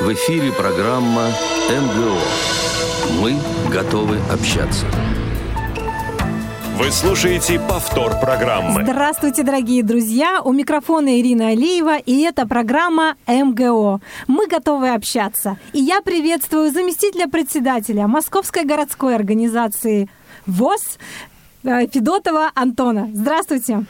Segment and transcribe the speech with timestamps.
[0.00, 1.26] В эфире программа
[1.68, 2.20] МГО.
[3.20, 3.36] Мы
[3.68, 4.86] готовы общаться.
[6.76, 8.84] Вы слушаете повтор программы.
[8.84, 10.40] Здравствуйте, дорогие друзья!
[10.44, 14.00] У микрофона Ирина Алиева, и это программа МГО.
[14.28, 15.58] Мы готовы общаться.
[15.72, 20.08] И я приветствую заместителя председателя Московской городской организации
[20.46, 20.98] ВОЗ
[21.64, 23.10] э, Федотова Антона.
[23.12, 23.84] Здравствуйте!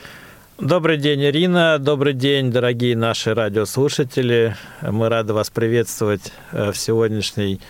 [0.60, 1.78] Добрый день, Ирина.
[1.78, 4.56] Добрый день, дорогие наши радиослушатели.
[4.82, 7.60] Мы рады вас приветствовать э, в сегодняшней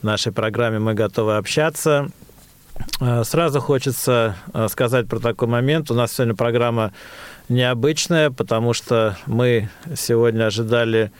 [0.00, 2.08] нашей программе «Мы готовы общаться».
[3.02, 5.90] Э, сразу хочется э, сказать про такой момент.
[5.90, 6.94] У нас сегодня программа
[7.50, 11.12] необычная, потому что мы сегодня ожидали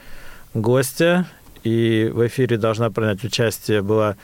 [0.55, 1.27] гостя,
[1.63, 4.15] и в эфире должна принять участие была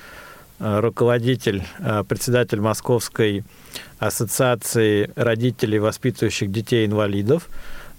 [0.59, 1.63] руководитель,
[2.08, 3.44] председатель Московской
[3.99, 7.49] Ассоциации родителей, воспитывающих детей-инвалидов.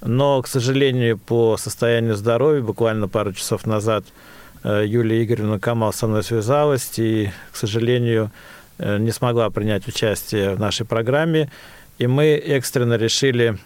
[0.02, 4.04] Но, к сожалению, по состоянию здоровья, буквально пару часов назад
[4.64, 8.30] э, Юлия Игоревна Камал со мной связалась и, к сожалению,
[8.78, 11.50] э, не смогла принять участие в нашей программе.
[11.98, 13.58] И мы экстренно решили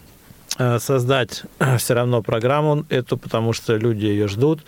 [0.59, 1.45] э, создать
[1.79, 4.61] все равно программу эту, потому что люди ее ждут.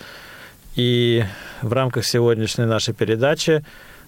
[0.77, 1.25] И
[1.63, 3.65] в рамках сегодняшней нашей передачи Э,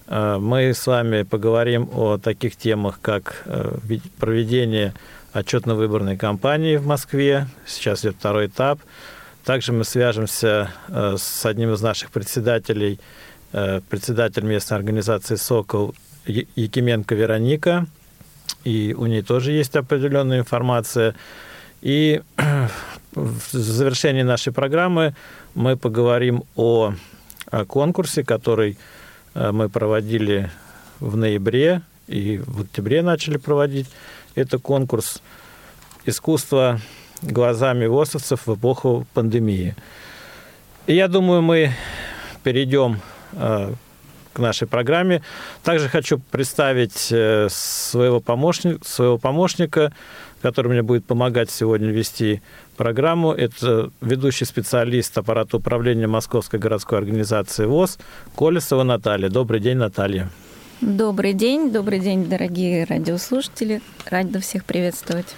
[0.09, 3.77] мы с вами поговорим о таких темах, как э,
[4.19, 4.95] проведение
[5.33, 7.47] отчетно-выборной кампании в Москве.
[7.67, 8.79] Сейчас идет второй этап.
[9.45, 12.99] Также мы свяжемся э, с одним из наших председателей,
[13.51, 17.87] председатель местной организации «Сокол» Якименко Вероника.
[18.63, 21.15] И у нее тоже есть определенная информация.
[21.81, 22.21] И
[23.15, 25.15] в завершении нашей программы
[25.55, 26.93] мы поговорим о
[27.67, 28.98] конкурсе, который Э,
[29.33, 30.49] мы проводили
[30.99, 33.87] в ноябре и в октябре начали проводить.
[34.35, 35.21] Это конкурс
[36.05, 36.79] искусства
[37.21, 39.75] глазами ВОСовцев в эпоху пандемии.
[40.87, 41.71] И я думаю, мы
[42.43, 42.99] перейдем
[43.33, 43.73] э,
[44.33, 45.21] к нашей программе.
[45.63, 49.91] Также хочу представить э, своего помощника, своего помощника
[50.41, 52.41] который мне будет помогать сегодня вести
[52.77, 53.31] программу.
[53.31, 57.97] Это ведущий специалист аппарата управления Московской городской организации ВОЗ
[58.37, 59.29] Колесова Наталья.
[59.29, 60.29] Добрый день, Наталья.
[60.81, 63.81] Добрый день, добрый день, дорогие радиослушатели.
[64.05, 65.35] Рада всех приветствовать.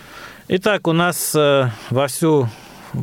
[0.48, 2.48] Итак, у нас э, вовсю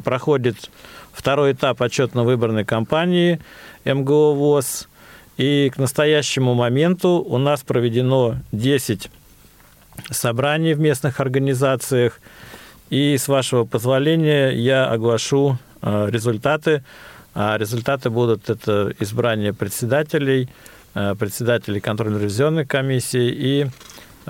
[0.04, 0.70] проходит
[1.12, 3.40] второй этап отчетно-выборной кампании
[3.84, 4.87] МГО ВОЗ.
[5.38, 9.08] И к настоящему моменту у нас проведено 10
[10.10, 12.20] собраний в местных организациях.
[12.90, 16.82] И с вашего позволения я оглашу э, результаты.
[17.34, 20.48] А результаты будут это избрание председателей,
[20.94, 23.66] э, председателей контрольно-ревизионной комиссии и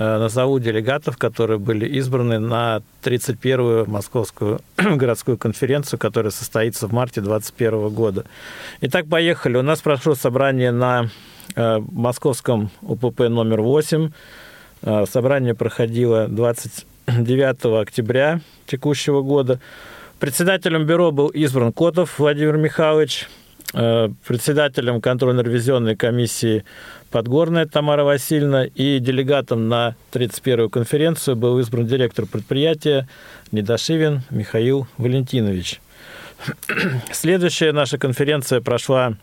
[0.01, 7.89] назову делегатов, которые были избраны на 31-ю Московскую городскую конференцию, которая состоится в марте 2021
[7.89, 8.25] года.
[8.81, 9.57] Итак, поехали.
[9.57, 11.11] У нас прошло собрание на
[11.57, 14.11] Московском УПП номер 8
[14.83, 19.61] а, собрание проходило 29 октября текущего года.
[20.19, 23.29] Председателем бюро был избран Котов Владимир Михайлович,
[23.73, 26.65] председателем контрольно-ревизионной комиссии
[27.11, 33.09] Подгорная Тамара Васильевна и делегатом на 31-ю конференцию был избран директор предприятия
[33.51, 35.81] Недошивин Михаил Валентинович.
[37.13, 39.15] Следующая наша конференция прошла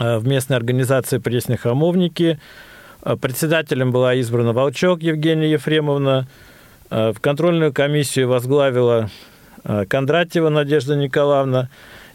[0.00, 2.38] а, в местной организации «Пресни Хамовники»,
[3.02, 6.26] а, председателем была избрана Волчок Евгения Ефремовна.
[6.88, 9.10] В контрольную комиссию возглавила
[9.64, 11.68] Кондратьева Надежда Николаевна.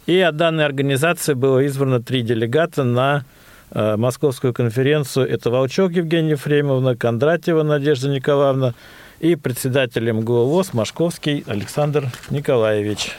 [0.06, 3.24] И от данной организации было избрано три делегата на
[3.72, 5.28] московскую конференцию.
[5.28, 8.74] Это Волчок Евгения Ефремовна, Кондратьева Надежда Николаевна
[9.20, 13.12] и председателем ГУВОЗ Машковский Александр Николаевич.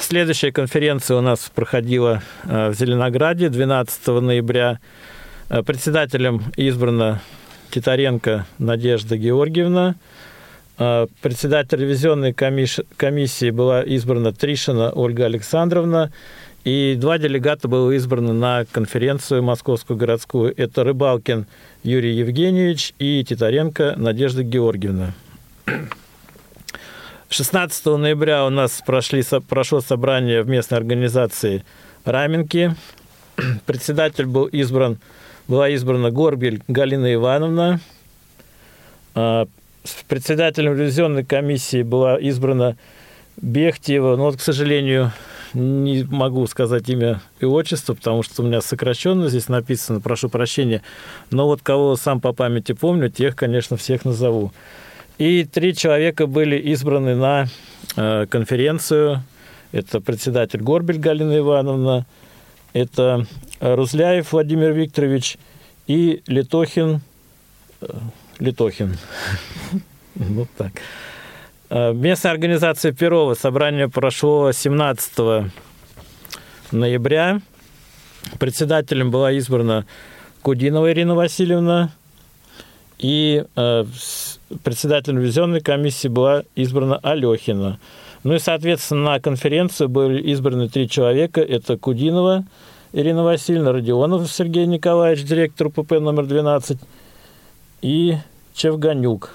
[0.00, 4.78] Следующая конференция у нас проходила э, в Зеленограде 12 ноября.
[5.48, 7.20] Э, председателем избрана
[7.70, 9.96] Титаренко Надежда Георгиевна.
[10.76, 16.12] Э, председатель ревизионной комиссии была избрана Тришина Ольга Александровна.
[16.64, 20.54] И два делегата было избраны на конференцию московскую городскую.
[20.56, 21.46] Это Рыбалкин
[21.82, 25.12] Юрий Евгеньевич и Титаренко Надежда Георгиевна.
[27.28, 31.64] 16 ноября у нас прошли, прошло собрание в местной организации
[32.04, 32.74] Раменки.
[33.66, 34.98] Председатель был избран,
[35.48, 37.80] была избрана Горбель Галина Ивановна.
[40.08, 42.76] Председателем ревизионной комиссии была избрана
[43.36, 44.16] Бехтиева.
[44.16, 45.12] Но вот, к сожалению,
[45.52, 50.82] не могу сказать имя и отчество, потому что у меня сокращенно здесь написано, прошу прощения.
[51.30, 54.52] Но вот кого сам по памяти помню, тех, конечно, всех назову.
[55.18, 57.46] И три человека были избраны на
[57.96, 59.22] э, конференцию.
[59.70, 62.06] Это председатель Горбель Галина Ивановна,
[62.72, 63.26] это
[63.60, 65.36] Рузляев Владимир Викторович
[65.86, 67.00] и Литохин,
[67.80, 67.86] э,
[68.38, 68.96] Литохин,
[70.14, 70.72] вот так.
[71.70, 73.34] Э, местная организация Перова.
[73.34, 75.50] Собрание прошло 17
[76.72, 77.40] ноября.
[78.38, 79.86] Председателем была избрана
[80.42, 81.90] Кудинова Ирина Васильевна.
[82.98, 83.84] И э,
[84.62, 87.78] председателем ревизионной комиссии была избрана Алехина.
[88.22, 91.40] Ну и, соответственно, на конференцию были избраны три человека.
[91.40, 92.44] Это Кудинова
[92.92, 96.78] Ирина Васильевна, Родионов Сергей Николаевич, директор ПП номер 12,
[97.84, 98.16] и
[98.54, 99.30] Чевганюк.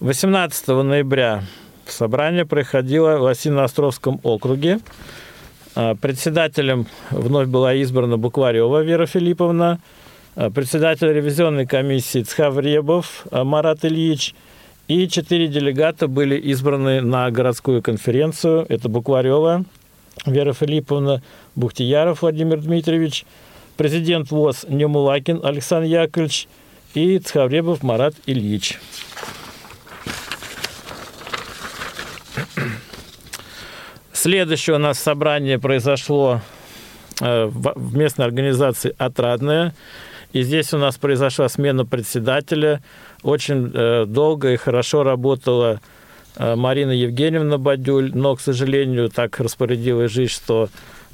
[0.00, 1.44] 18 ноября
[1.86, 4.80] собрание проходило в Осино-Островском округе.
[5.76, 9.78] А, председателем вновь была избрана Букварева Вера Филипповна,
[10.34, 14.34] а, председатель ревизионной комиссии Цхавребов Марат Ильич–
[14.88, 18.64] и четыре делегата были избраны на городскую конференцию.
[18.70, 19.66] Это Букварева
[20.24, 21.22] Вера Филипповна,
[21.54, 23.26] Бухтияров Владимир Дмитриевич,
[23.78, 26.48] президент ВОЗ Немулакин Александр Яковлевич
[26.94, 28.78] и Цхавребов Марат Ильич.
[34.12, 36.40] Следующее у нас собрание произошло
[37.20, 39.72] э, в местной организации «Отрадная».
[40.32, 42.82] И здесь у нас произошла смена председателя.
[43.22, 45.80] Очень э, долго и хорошо работала
[46.34, 50.68] э, Марина Евгеньевна Бадюль, но, к сожалению, так распорядилась жизнь, что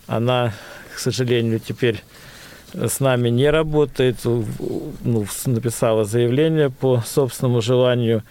[0.06, 0.54] она,
[0.94, 2.02] к сожалению, теперь
[2.74, 8.22] с нами не работает, ну, написала заявление по собственному желанию.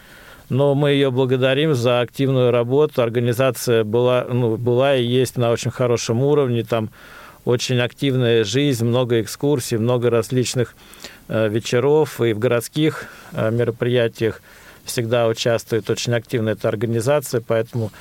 [0.50, 3.02] Но мы ее благодарим за активную работу.
[3.02, 6.64] Организация была, ну, была и есть на очень хорошем уровне.
[6.64, 6.90] Там
[7.46, 10.76] очень активная жизнь, много экскурсий, много различных
[11.28, 14.42] э, вечеров и в городских э, мероприятиях
[14.86, 17.92] всегда участвует очень активно эта организация, поэтому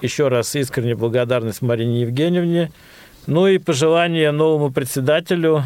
[0.00, 2.72] еще раз искренне благодарность Марине Евгеньевне.
[3.26, 5.64] Ну и пожелание новому председателю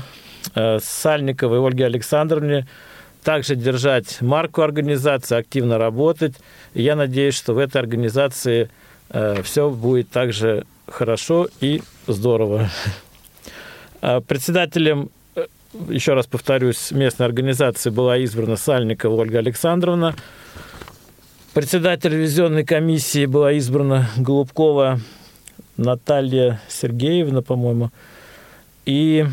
[0.54, 2.66] э, Сальниковой Ольге Александровне
[3.24, 6.34] также держать марку организации, активно работать.
[6.74, 8.70] И я надеюсь, что в этой организации
[9.42, 12.70] все будет также хорошо и здорово.
[14.00, 15.46] А председателем, э,
[15.88, 20.14] еще раз повторюсь, местной организации была избрана Сальникова Ольга Александровна.
[21.52, 25.00] Председатель ревизионной комиссии была избрана Голубкова
[25.78, 27.90] Наталья Сергеевна, по-моему.
[28.84, 29.26] И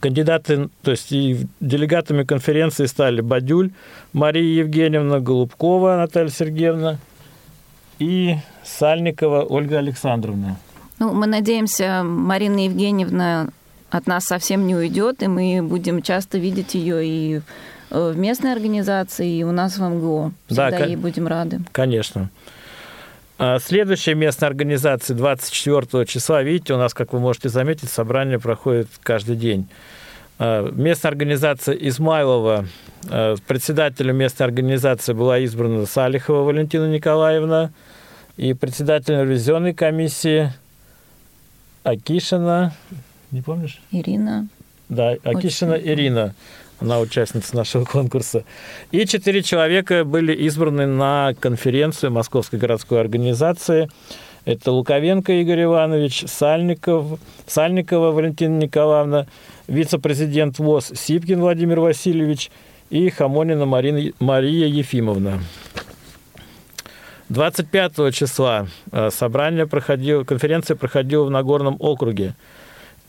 [0.00, 3.72] кандидаты, то есть и делегатами конференции стали Бадюль
[4.12, 6.98] Мария Евгеньевна, Голубкова Наталья Сергеевна
[7.98, 10.56] и Сальникова Ольга Александровна.
[10.98, 13.48] Ну, мы надеемся, Марина Евгеньевна
[13.90, 17.40] от нас совсем не уйдет, и мы будем часто видеть ее и
[17.90, 20.32] э, в местной организации, и у нас в МГО.
[20.46, 21.60] Всегда да, ей будем рады.
[21.72, 22.30] Конечно.
[23.38, 28.88] А следующая местная организация 24 числа, видите, у нас, как вы можете заметить, собрание проходит
[29.02, 29.68] каждый день.
[30.38, 32.66] А, местная организация Измайлова,
[33.10, 37.70] а, председателем местной организации была избрана Салихова Валентина Николаевна,
[38.36, 40.52] и председателем ревизионной комиссии–
[41.86, 42.72] Акишина,
[43.30, 43.80] не помнишь?
[43.92, 44.48] Ирина.
[44.88, 45.88] Да, Акишина Очень.
[45.88, 46.34] Ирина.
[46.80, 48.44] Она участница нашего конкурса.
[48.90, 53.88] И четыре человека были избраны на конференцию Московской городской организации.
[54.44, 59.26] Это Луковенко Игорь Иванович, Сальников, Сальникова Валентина Николаевна,
[59.66, 62.50] вице-президент ВОЗ Сипкин Владимир Васильевич
[62.90, 65.40] и Хамонина Марина, Мария Ефимовна.
[67.28, 72.34] 25 числа э, собрание проходило, конференция проходила в Нагорном округе.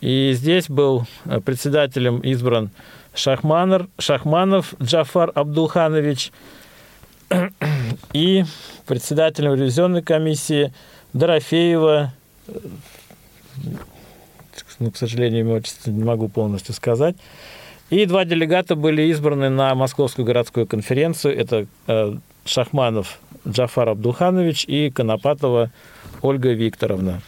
[0.02, 2.72] И здесь был э, председателем избран
[3.18, 6.32] Шахманер, Шахманов Джафар Абдулханович
[8.14, 8.44] и
[8.86, 10.74] председателем ревизионной комиссии
[11.14, 12.14] Дорофеева,
[12.48, 12.60] э,
[14.80, 17.16] ну, к сожалению, имя отчество не могу полностью сказать.
[17.90, 21.38] И два делегата были избраны на Московскую городскую конференцию.
[21.38, 21.68] Это
[22.46, 25.72] Шахманов Джафар Абдуханович и Конопатова
[26.22, 27.22] Ольга Викторовна.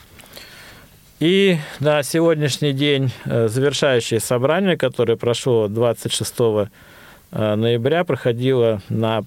[1.19, 9.25] И на сегодняшний день э, завершающее собрание, которое прошло 26 э, ноября, проходило на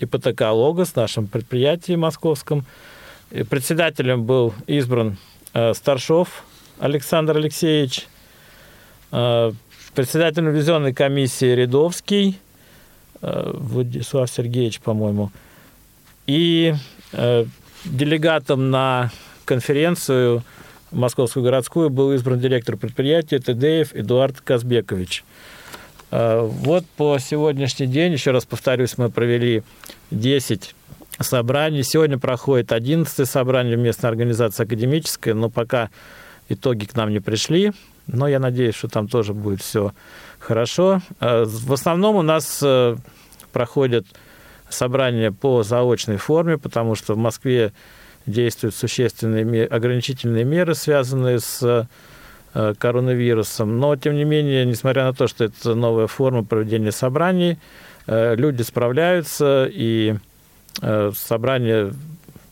[0.00, 2.64] ИПТК «Логос», нашем предприятии московском.
[3.50, 5.16] Председателем был избран
[5.54, 6.42] э, Старшов
[6.80, 8.08] Александр Алексеевич,
[9.10, 12.40] председателем ревизионной комиссии Рядовский
[13.20, 15.30] Владислав Сергеевич, по-моему,
[16.26, 16.74] и
[17.84, 19.12] делегатом на
[19.44, 20.42] конференцию
[20.92, 25.24] Московскую городскую был избран директор предприятия ТДФ Эдуард Казбекович.
[26.10, 29.62] Э, вот по сегодняшний день, еще раз повторюсь, мы провели
[30.10, 30.74] 10
[31.18, 31.82] собраний.
[31.82, 35.88] Сегодня проходит 11 собрание местной организации академической, но пока
[36.48, 37.72] итоги к нам не пришли.
[38.06, 39.92] Но я надеюсь, что там тоже будет все
[40.38, 41.00] хорошо.
[41.20, 42.96] Э, в основном у нас э,
[43.52, 44.06] проходят
[44.68, 47.72] собрания по заочной форме, потому что в Москве
[48.26, 51.88] действуют существенные ограничительные меры, связанные с
[52.54, 53.78] э, коронавирусом.
[53.78, 57.58] Но, тем не менее, несмотря на то, что это новая форма проведения собраний,
[58.06, 60.16] люди справляются, и
[61.14, 61.94] собрания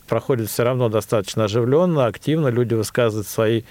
[0.07, 2.49] проходят все равно достаточно оживленно, активно.
[2.49, 3.63] Люди высказывают свои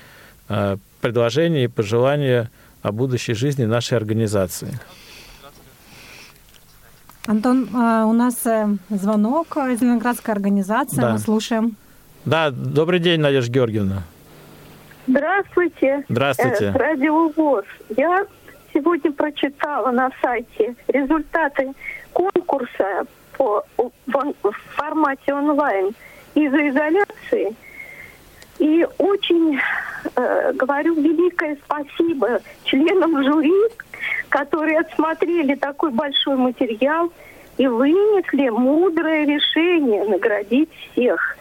[1.01, 2.51] предложения и пожелания
[2.81, 4.79] о будущей жизни нашей организации.
[7.27, 11.11] Антон, а, у нас э, звонок из Ленинградской организации, да.
[11.11, 11.75] мы слушаем.
[12.25, 14.03] Да, добрый день, Надежда Георгиевна.
[15.07, 16.03] Здравствуйте.
[16.09, 16.65] Здравствуйте.
[16.65, 17.65] Э, Радио ВОЗ.
[17.97, 18.25] Я
[18.73, 21.73] сегодня прочитала на сайте результаты
[22.13, 23.05] конкурса
[23.37, 25.93] по, в формате онлайн
[26.35, 27.55] из-за изоляции–
[28.59, 29.57] и очень
[30.15, 33.53] э, говорю великое спасибо членам жюри,
[34.27, 37.11] которые отсмотрели такой большой материал
[37.57, 41.37] и вынесли мудрое решение наградить всех.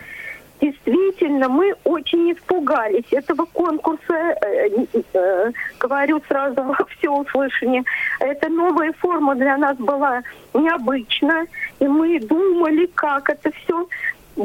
[0.61, 7.85] Действительно, мы очень испугались этого конкурса, э, э, говорю сразу во все услышание.
[8.19, 10.23] Эта новая форма для нас была
[10.55, 11.47] необычна,
[11.79, 13.87] и мы думали, как это все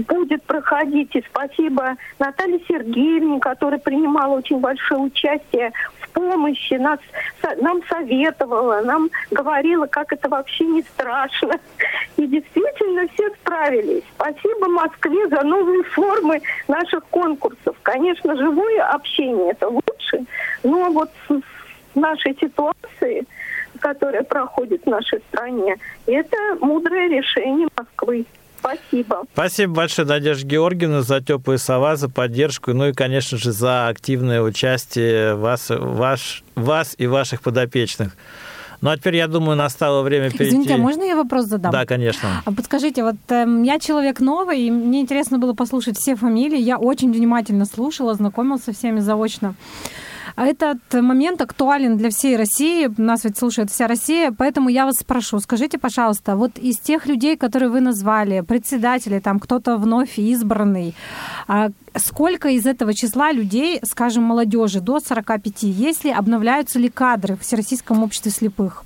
[0.01, 1.15] будет проходить.
[1.15, 5.71] И спасибо Наталье Сергеевне, которая принимала очень большое участие
[6.13, 6.99] помощи, нас,
[7.61, 11.59] нам советовала, нам говорила, как это вообще не страшно.
[12.17, 14.03] И действительно все справились.
[14.15, 17.75] Спасибо Москве за новые формы наших конкурсов.
[17.83, 20.25] Конечно, живое общение это лучше,
[20.63, 21.41] но вот в
[21.95, 23.25] нашей ситуации,
[23.79, 28.25] которая проходит в нашей стране, это мудрое решение Москвы.
[28.63, 29.23] Спасибо.
[29.33, 34.41] Спасибо большое, Надежда Георгиевна, за теплые слова, за поддержку, ну и, конечно же, за активное
[34.41, 38.15] участие вас, ваш, вас и ваших подопечных.
[38.83, 40.49] Ну, а теперь, я думаю, настало время перейти...
[40.49, 41.71] Извините, а можно я вопрос задам?
[41.71, 42.41] Да, конечно.
[42.43, 46.59] А подскажите, вот э, я человек новый, и мне интересно было послушать все фамилии.
[46.59, 49.55] Я очень внимательно слушала, знакомился со всеми заочно.
[50.35, 52.89] А этот момент актуален для всей России.
[52.97, 54.33] Нас ведь слушает вся Россия.
[54.35, 59.39] Поэтому я вас спрошу, скажите, пожалуйста, вот из тех людей, которые вы назвали, председатели, там
[59.39, 60.95] кто-то вновь избранный,
[61.47, 67.41] а сколько из этого числа людей, скажем, молодежи до 45, если обновляются ли кадры в
[67.41, 68.83] Всероссийском обществе слепых?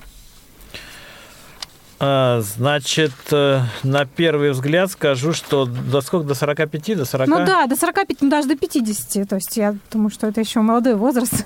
[1.99, 6.27] А, значит, э, на первый взгляд скажу, что до сколько?
[6.27, 7.27] До 45, до 40?
[7.27, 9.27] Ну да, до 45, ну даже до 50.
[9.27, 11.45] То есть я думаю, что это еще молодой возраст.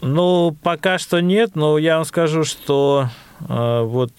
[0.00, 3.08] Ну, пока что нет, но я вам скажу, что
[3.46, 4.12] э, вот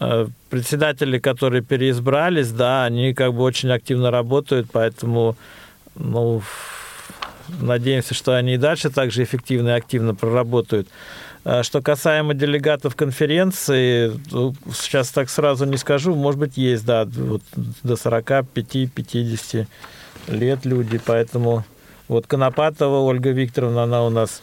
[0.00, 5.34] э, председатели, которые переизбрались, да, они как бы очень активно работают, поэтому,
[5.94, 6.42] ну,
[7.60, 10.88] надеемся, что они и дальше также эффективно и активно проработают.
[11.44, 14.12] А что касаемо делегатов конференции,
[14.74, 17.42] сейчас так сразу не скажу, может быть, есть, да, вот
[17.82, 19.66] до 45-50
[20.28, 21.64] лет люди, поэтому
[22.06, 24.42] вот Конопатова Ольга Викторовна, она у нас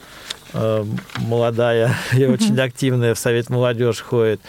[0.53, 0.83] э,
[1.19, 4.41] молодая и очень активная, в Совет молодежи ходит.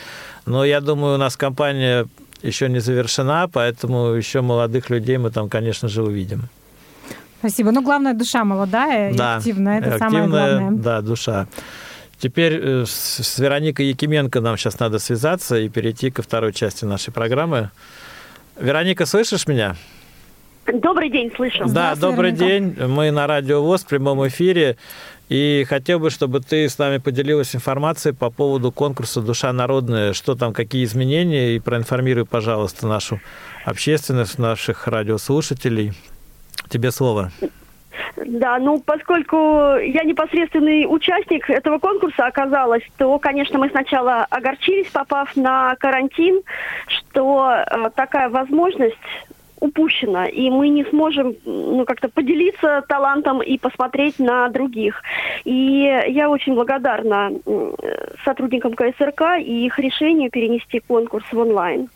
[0.45, 2.07] Но я думаю, у нас компания
[2.43, 6.49] еще не завершена, поэтому еще молодых людей мы там, конечно же, увидим.
[7.39, 7.71] Спасибо.
[7.71, 9.79] Ну, главное, душа молодая да, и активная.
[9.79, 10.71] Это активная, самое главное.
[10.83, 11.47] Да, душа.
[12.21, 17.13] Теперь э, с Вероникой Якименко нам сейчас надо связаться и перейти ко второй части нашей
[17.13, 17.71] программы.
[18.61, 19.75] Вероника, слышишь меня?
[20.71, 21.65] Добрый день, слышу.
[21.67, 22.77] Да, добрый день.
[22.79, 24.77] Мы на Радио ВОЗ в прямом эфире.
[25.31, 30.13] И хотел бы, чтобы ты с нами поделилась информацией по поводу конкурса «Душа народная».
[30.13, 31.57] Что там, какие изменения?
[31.57, 33.21] И проинформируй, пожалуйста, нашу
[33.65, 35.95] общественность, наших радиослушателей.
[36.69, 37.33] Тебе слово.
[38.17, 45.37] Да, ну поскольку я непосредственный участник этого конкурса оказалась, то, конечно, мы сначала огорчились, попав
[45.37, 46.41] на карантин,
[46.87, 48.97] что э, такая возможность
[49.61, 55.03] упущена, и мы не сможем ну, как-то поделиться талантом и посмотреть на других.
[55.45, 57.31] И я очень благодарна
[58.25, 61.89] сотрудникам КСРК и их решению перенести конкурс в онлайн.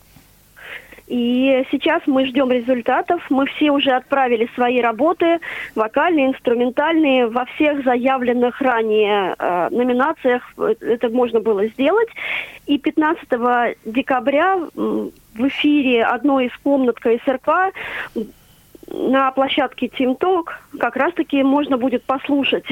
[1.07, 3.21] И сейчас мы ждем результатов.
[3.29, 5.39] Мы все уже отправили свои работы,
[5.75, 12.09] вокальные, инструментальные, во всех заявленных ранее э, номинациях это можно было сделать.
[12.65, 17.73] И 15 декабря в эфире одной из комнат КСРК
[18.87, 20.45] на площадке TeamTalk
[20.79, 22.65] как раз-таки можно будет послушать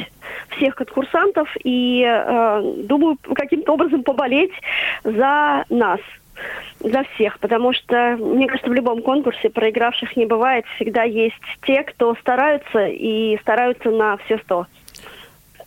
[0.50, 4.54] всех конкурсантов и, э, думаю, каким-то образом поболеть
[5.04, 6.00] за нас–
[6.80, 10.66] за всех, потому что, мне кажется, в любом конкурсе проигравших не бывает.
[10.76, 11.36] Всегда есть
[11.66, 14.68] те, кто стараются и стараются на все сто.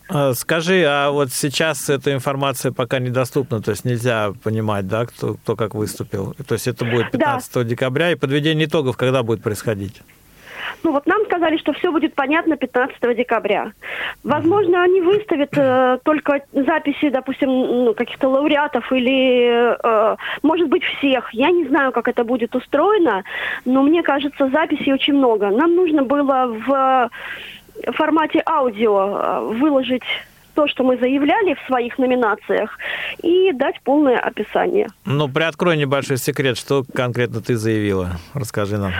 [0.08, 5.34] А, скажи, а вот сейчас эта информация пока недоступна, то есть нельзя понимать, да, кто,
[5.34, 6.34] кто как выступил.
[6.46, 7.64] То есть это будет 15 да.
[7.64, 10.02] декабря, и подведение итогов когда будет происходить?
[10.82, 13.72] Ну вот нам сказали, что все будет понятно 15 декабря.
[14.22, 21.32] Возможно, они выставят э, только записи, допустим, ну, каких-то лауреатов или, э, может быть, всех.
[21.34, 23.24] Я не знаю, как это будет устроено,
[23.64, 25.50] но мне кажется, записей очень много.
[25.50, 27.10] Нам нужно было в
[27.92, 30.04] формате аудио э, выложить
[30.54, 32.78] то, что мы заявляли в своих номинациях,
[33.22, 34.88] и дать полное описание.
[35.04, 38.12] Ну, приоткрой небольшой секрет, что конкретно ты заявила.
[38.32, 38.92] Расскажи нам.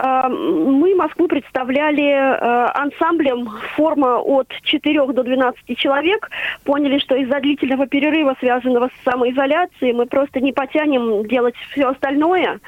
[0.00, 6.30] Э, мы Москву представляли э, ансамблем форма от 4 до 12 человек.
[6.64, 12.60] Поняли, что из-за длительного перерыва, связанного с самоизоляцией, мы просто не потянем делать все остальное.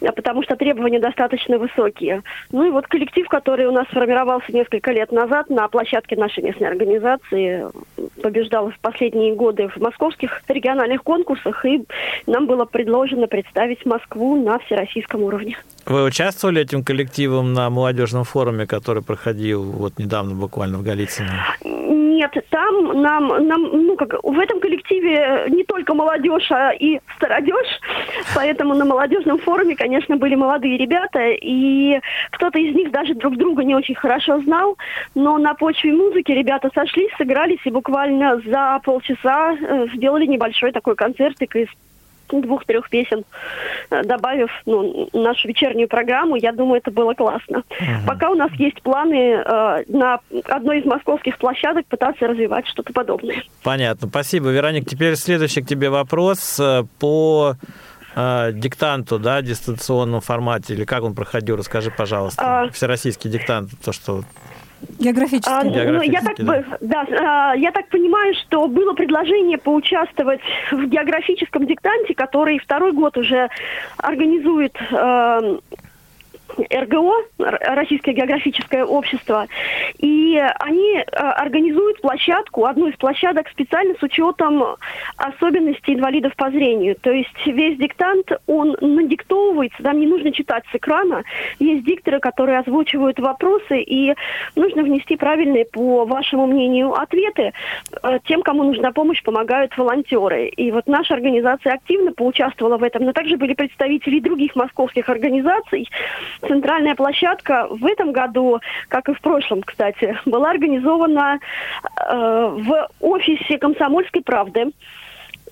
[0.00, 2.22] А потому что требования достаточно высокие.
[2.52, 6.68] Ну и вот коллектив, который у нас сформировался несколько лет назад на площадке нашей местной
[6.68, 7.66] организации,
[8.22, 11.82] побеждал в последние годы в московских региональных конкурсах, и
[12.26, 15.56] нам было предложено представить Москву на всероссийском уровне.
[15.88, 21.46] Вы участвовали этим коллективом на молодежном форуме, который проходил вот недавно буквально в Голицыно?
[21.64, 27.80] Нет, там нам, нам, ну как, в этом коллективе не только молодежь, а и стародежь,
[28.34, 32.00] поэтому на молодежном форуме, конечно, были молодые ребята, и
[32.32, 34.76] кто-то из них даже друг друга не очень хорошо знал,
[35.14, 40.96] но на почве музыки ребята сошлись, сыгрались и буквально за полчаса э, сделали небольшой такой
[40.96, 41.68] концертик из
[42.30, 43.24] двух-трех песен,
[43.90, 47.62] э, добавив ну, нашу вечернюю программу, я думаю, это было классно.
[47.80, 52.92] uh Пока у нас есть планы э, на одной из московских площадок пытаться развивать что-то
[52.92, 53.42] подобное.
[53.62, 54.08] Понятно.
[54.08, 54.88] Спасибо, Вероник.
[54.88, 57.54] Теперь следующий к тебе вопрос э, по
[58.14, 62.62] э, диктанту, да, дистанционном формате, или как он проходил, расскажи, пожалуйста.
[62.62, 62.70] А...
[62.70, 64.22] Всероссийский диктант, то, что
[64.98, 65.48] Географически.
[65.48, 66.64] А, ну, я так, да.
[66.80, 73.16] Да, а, я так понимаю, что было предложение поучаствовать в географическом диктанте, который второй год
[73.16, 73.48] уже
[73.96, 75.58] организует э,
[76.56, 79.46] РГО, Российское географическое общество,
[79.98, 84.64] и они э, организуют площадку, одну из площадок специально с учетом
[85.16, 86.96] особенностей инвалидов по зрению.
[86.96, 91.22] То есть весь диктант, он надиктовывается, там не нужно читать с экрана.
[91.58, 94.14] Есть дикторы, которые озвучивают вопросы, и
[94.56, 97.52] нужно внести правильные, по вашему мнению, ответы.
[98.02, 100.48] Э, тем, кому нужна помощь, помогают волонтеры.
[100.48, 105.88] И вот наша организация активно поучаствовала в этом, но также были представители других московских организаций,
[106.46, 113.58] центральная площадка в этом году, как и в прошлом, кстати, была организована э, в офисе
[113.58, 114.72] «Комсомольской правды».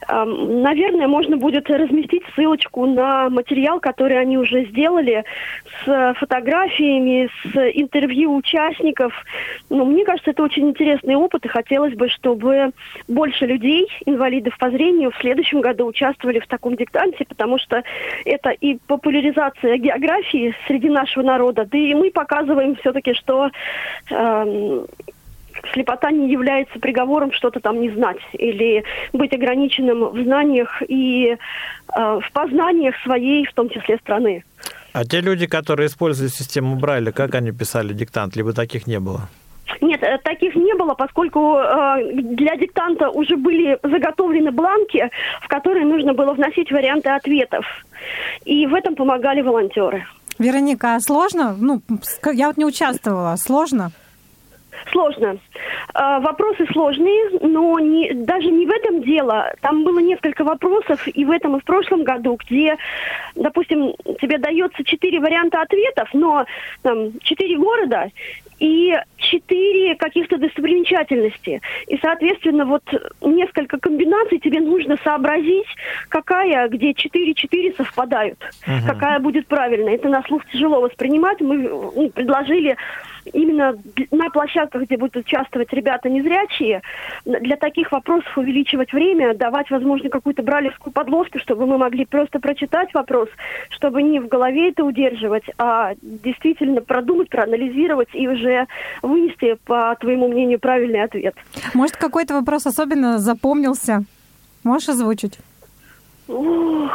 [0.09, 5.25] Наверное, можно будет разместить ссылочку на материал, который они уже сделали
[5.85, 9.13] с фотографиями, с интервью участников.
[9.71, 12.73] Но мне кажется, это очень интересный опыт, и хотелось бы, чтобы
[13.09, 17.83] больше людей, инвалидов по зрению, в следующем году участвовали в таком диктанте, потому что
[18.25, 23.51] это и популяризация географии среди нашего народа, да и мы показываем все-таки, что
[24.11, 24.87] э,
[25.73, 31.37] слепота не является приговором что-то там не знать или быть ограниченным в знаниях и э,
[31.97, 34.45] в познаниях своей, в том числе страны.
[34.93, 39.29] А те люди, которые используют систему Брайля, как они писали диктант, либо таких не было?
[39.81, 45.11] Нет, э, таких не было, поскольку э, для диктанта уже были заготовлены бланки,
[45.43, 47.67] в которые нужно было вносить варианты ответов.
[48.45, 50.07] И в этом помогали волонтеры.
[50.39, 51.57] Вероника, а сложно?
[51.59, 51.83] Ну,
[52.33, 53.37] я вот не участвовала.
[53.37, 53.91] Сложно?
[54.93, 55.39] Сложно.
[55.95, 59.53] Э, вопросы сложные, но не, даже не в этом дело.
[59.61, 62.77] Там было несколько вопросов и в этом, и в прошлом году, где,
[63.35, 66.45] допустим, тебе дается четыре варианта ответов, но
[66.83, 68.11] там четыре города
[68.59, 71.61] и четыре каких-то достопримечательности.
[71.89, 72.83] И, соответственно, вот
[73.21, 75.67] несколько комбинаций тебе нужно сообразить,
[76.09, 78.87] какая, где четыре-четыре совпадают, uh-huh.
[78.87, 79.97] какая будет правильная.
[79.97, 81.41] Это на слух тяжело воспринимать.
[81.41, 82.77] Мы ну, предложили
[83.33, 83.77] именно
[84.11, 86.83] на площадках, где будут участвовать ребята незрячие,
[87.25, 92.93] для таких вопросов увеличивать время, давать, возможно, какую-то бралевскую подложку, чтобы мы могли просто прочитать
[92.95, 93.29] вопрос,
[93.71, 98.67] чтобы не в голове это удерживать, а действительно продумать, проанализировать и уже
[99.03, 101.35] вынести, по твоему мнению, правильный ответ.
[101.75, 104.05] Может, какой-то вопрос особенно запомнился?
[104.65, 105.39] Можешь озвучить?
[106.29, 106.91] Ух.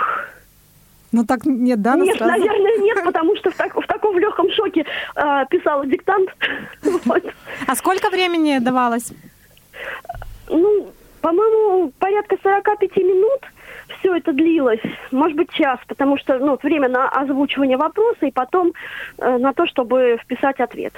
[1.11, 1.95] Ну так нет, да?
[1.95, 2.31] Нет, сразу?
[2.31, 6.29] наверное, нет, потому что в, так, в таком легком шоке э, писала диктант.
[7.67, 9.11] А сколько времени давалось?
[10.49, 10.87] Ну,
[11.21, 13.41] по-моему, порядка 45 минут
[13.99, 18.73] все это длилось, может быть, час, потому что ну, время на озвучивание вопроса и потом
[19.17, 20.93] э, на то, чтобы вписать ответ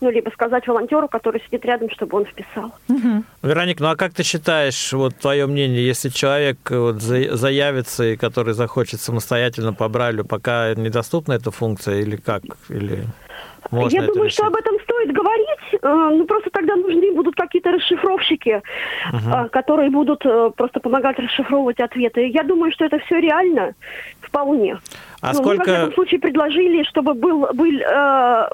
[0.00, 2.72] ну, либо сказать волонтеру, который сидит рядом, чтобы он вписал.
[2.88, 3.24] Угу.
[3.42, 8.54] Вероник, ну а как ты считаешь, вот твое мнение, если человек вот заявится и который
[8.54, 12.42] захочет самостоятельно по Брайлю, пока недоступна эта функция или как?
[12.68, 13.04] Или
[13.70, 14.38] можно Я думаю, решить?
[14.38, 18.62] что об этом стоит говорить, э, ну просто тогда нужны будут какие-то расшифровщики,
[19.12, 19.48] угу.
[19.50, 22.26] которые будут э, просто помогать расшифровывать ответы.
[22.28, 23.74] Я думаю, что это все реально,
[24.20, 24.78] вполне.
[25.20, 25.64] А ну, сколько...
[25.64, 28.48] Мы, во всяком случае, предложили, чтобы был, был э,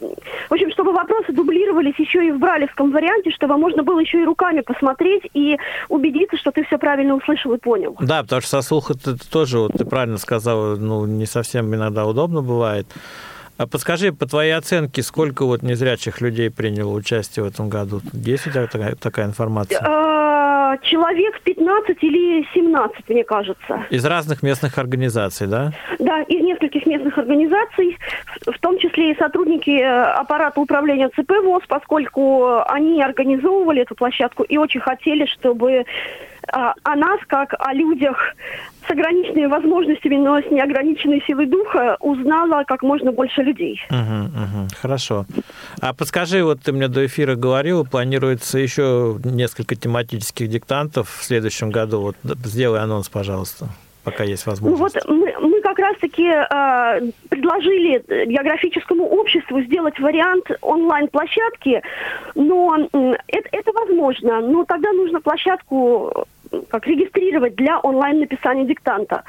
[0.00, 4.24] в общем, чтобы вопросы дублировались еще и в бралевском варианте, чтобы можно было еще и
[4.24, 5.58] руками посмотреть и
[5.88, 7.96] убедиться, что ты все правильно услышал и понял.
[8.00, 12.06] Да, потому что со слуха ты тоже, вот ты правильно сказал, ну, не совсем иногда
[12.06, 12.86] удобно бывает.
[13.58, 18.00] А подскажи, по твоей оценке, сколько вот незрячих людей приняло участие в этом году?
[18.12, 19.80] Есть у тебя такая, такая информация?
[19.84, 21.27] А, человек
[21.68, 23.86] 15 или 17, мне кажется.
[23.90, 25.72] Из разных местных организаций, да?
[25.98, 27.98] Да, из нескольких местных организаций,
[28.46, 34.44] в том числе и сотрудники э, аппарата управления ЦП ВОЗ, поскольку они организовывали эту площадку
[34.44, 35.84] и очень хотели, чтобы
[36.52, 38.34] а, о нас, как о людях
[38.86, 43.80] с ограниченными возможностями, но с неограниченной силой духа, узнала как можно больше людей.
[43.90, 45.26] Угу, угу, хорошо.
[45.80, 51.70] А подскажи, вот ты мне до эфира говорил, планируется еще несколько тематических диктантов в следующем
[51.70, 52.00] году.
[52.00, 53.68] Вот сделай анонс, пожалуйста
[54.10, 54.96] пока есть возможность?
[55.06, 61.82] Ну вот мы, мы как раз-таки э, предложили географическому обществу сделать вариант онлайн-площадки,
[62.34, 66.26] но э, это, это возможно, но тогда нужно площадку
[66.68, 69.24] как регистрировать для онлайн-написания диктанта.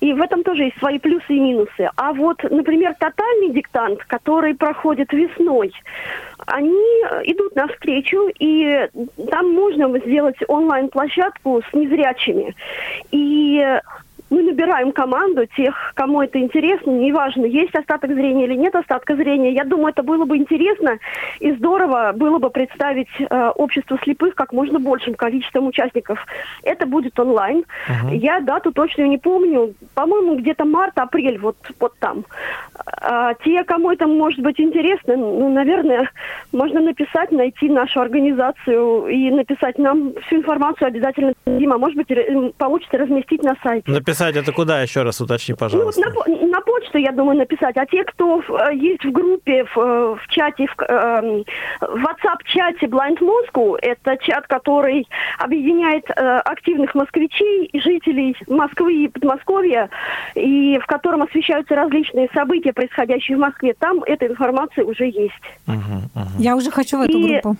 [0.00, 1.88] И в этом тоже есть свои плюсы и минусы.
[1.96, 5.72] А вот, например, тотальный диктант, который проходит весной,
[6.46, 6.74] они
[7.24, 8.88] идут навстречу, и
[9.30, 12.54] там можно сделать онлайн-площадку с незрячими.
[13.10, 13.80] И
[14.30, 19.52] мы набираем команду тех, кому это интересно, неважно, есть остаток зрения или нет остатка зрения.
[19.52, 20.98] Я думаю, это было бы интересно
[21.40, 26.18] и здорово было бы представить э, общество слепых как можно большим количеством участников.
[26.62, 27.64] Это будет онлайн.
[27.88, 28.16] Uh-huh.
[28.16, 29.74] Я дату точно не помню.
[29.94, 32.24] По-моему, где-то март-апрель, вот, вот там.
[32.86, 36.10] А, те, кому это может быть интересно, ну, наверное,
[36.52, 41.32] можно написать, найти нашу организацию и написать нам всю информацию обязательно.
[41.46, 42.08] Дима, может быть,
[42.56, 43.90] получится разместить на сайте.
[43.90, 44.80] Написать это куда?
[44.82, 46.02] Еще раз уточни, пожалуйста.
[46.26, 47.76] Ну, на, на почту, я думаю, написать.
[47.76, 51.44] А те, кто в, э, есть в группе, в, э, в чате, в, э,
[51.80, 55.06] в WhatsApp-чате Blind Moscow, это чат, который
[55.38, 59.88] объединяет активных москвичей и жителей Москвы и Подмосковья,
[60.34, 63.74] и в котором освещаются различные события, происходящие в Москве.
[63.78, 65.34] Там эта информация уже есть.
[65.66, 65.76] Угу,
[66.14, 66.42] угу.
[66.44, 67.40] Я уже хочу в эту и...
[67.40, 67.56] группу.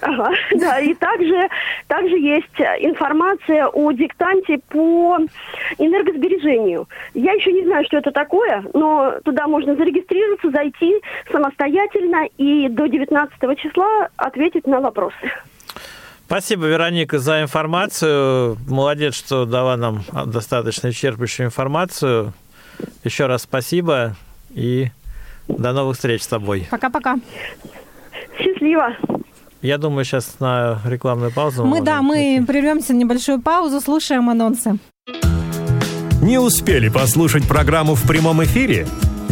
[0.00, 1.48] Ага, да, и также,
[1.86, 5.18] также есть информация о диктанте по
[5.78, 6.88] энергосбережению.
[7.14, 10.96] Я еще не знаю, что это такое, но туда можно зарегистрироваться, зайти
[11.30, 15.30] самостоятельно и до 19 числа ответить на вопросы.
[16.26, 18.56] Спасибо, Вероника, за информацию.
[18.66, 22.32] Молодец, что дала нам достаточно исчерпывающую информацию.
[23.04, 24.16] Еще раз спасибо
[24.52, 24.88] и
[25.48, 26.66] до новых встреч с тобой.
[26.70, 27.16] Пока-пока.
[28.38, 28.96] Счастливо.
[29.62, 31.64] Я думаю, сейчас на рекламную паузу.
[31.64, 34.78] Мы, да, мы прервемся на небольшую паузу, слушаем анонсы.
[36.22, 38.86] Не успели послушать программу в прямом эфире?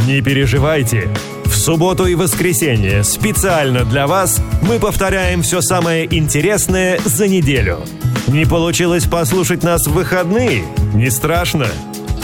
[0.07, 1.09] Не переживайте.
[1.45, 7.81] В субботу и воскресенье специально для вас мы повторяем все самое интересное за неделю.
[8.27, 10.65] Не получилось послушать нас в выходные?
[10.95, 11.67] Не страшно.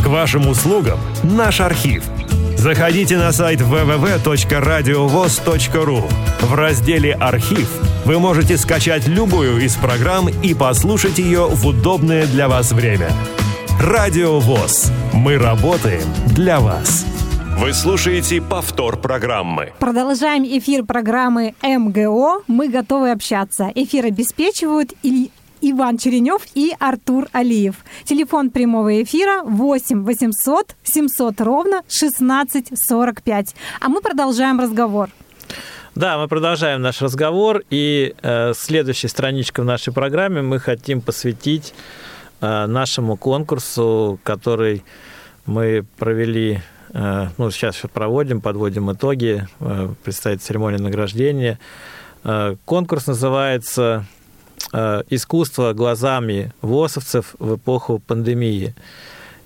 [0.02, 2.04] К вашим услугам наш архив–
[2.56, 6.02] Заходите на сайт www.radiovoz.ru.
[6.40, 7.68] В разделе «Архив»
[8.04, 13.12] вы можете скачать любую из программ и послушать ее в удобное для вас время.
[13.80, 14.90] Радио ВОЗ.
[15.12, 16.02] Мы работаем
[16.34, 17.06] для вас.
[17.58, 19.72] Вы слушаете повтор программы.
[19.78, 22.42] Продолжаем эфир программы МГО.
[22.46, 23.70] Мы готовы общаться.
[23.74, 24.92] Эфир обеспечивают
[25.60, 27.76] Иван Черенев и Артур Алиев.
[28.04, 33.54] Телефон прямого эфира 8 800 700 ровно 16 45.
[33.80, 35.10] А мы продолжаем разговор.
[35.94, 41.74] Да, мы продолжаем наш разговор, и э, следующей страничкой в нашей программе мы хотим посвятить
[42.40, 44.84] э, нашему конкурсу, который
[45.46, 46.60] мы провели,
[46.94, 51.58] э, ну, сейчас проводим, подводим итоги, э, предстоит церемония награждения.
[52.22, 54.06] Э, конкурс называется
[54.72, 58.74] искусство глазами ВОСовцев в эпоху пандемии.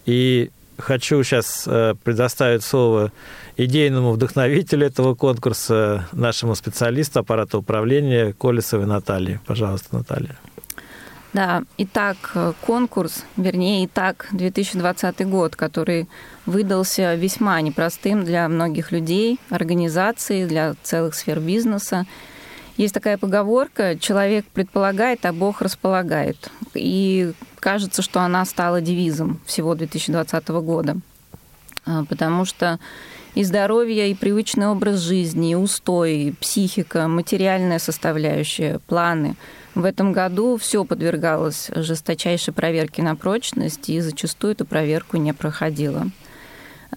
[0.06, 3.12] И хочу сейчас э, предоставить слово
[3.56, 9.40] идейному вдохновителю этого конкурса, нашему специалисту аппарата управления Колесовой Наталье.
[9.46, 10.36] Пожалуйста, Наталья.
[11.32, 12.16] Да, итак,
[12.60, 16.08] конкурс, вернее, итак, 2020 год, который
[16.46, 22.06] выдался весьма непростым для многих людей, организаций, для целых сфер бизнеса.
[22.76, 26.50] Есть такая поговорка «человек предполагает, а Бог располагает».
[26.74, 30.96] И кажется, что она стала девизом всего 2020 года.
[31.86, 32.78] А, потому что
[33.34, 39.36] и здоровье, и привычный образ жизни, и устой, и психика, материальная составляющая, планы–
[39.74, 46.06] в этом году все подвергалось жесточайшей проверке на прочность, и зачастую эту проверку не проходило.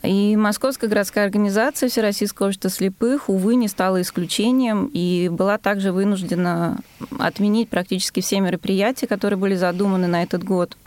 [0.04, 6.78] И Московская городская организация Всероссийского общества слепых, увы, не стала исключением и была также вынуждена
[7.20, 10.78] отменить практически все мероприятия, которые были задуманы на этот год.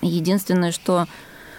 [0.00, 1.06] Единственное, что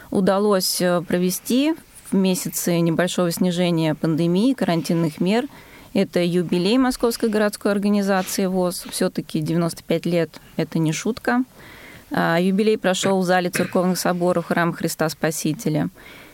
[0.10, 1.74] удалось провести
[2.10, 5.46] в месяце небольшого снижения пандемии, карантинных мер–
[5.94, 8.86] это юбилей Московской городской организации ВОЗ.
[8.91, 11.44] Все-таки 95 лет– это не шутка.
[12.12, 15.89] А, юбилей прошел в зале церковных соборов Храма Христа Спасителя.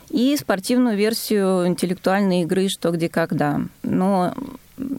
[0.09, 3.59] И спортивную версию интеллектуальной игры «Что, где, когда».
[3.83, 4.33] Но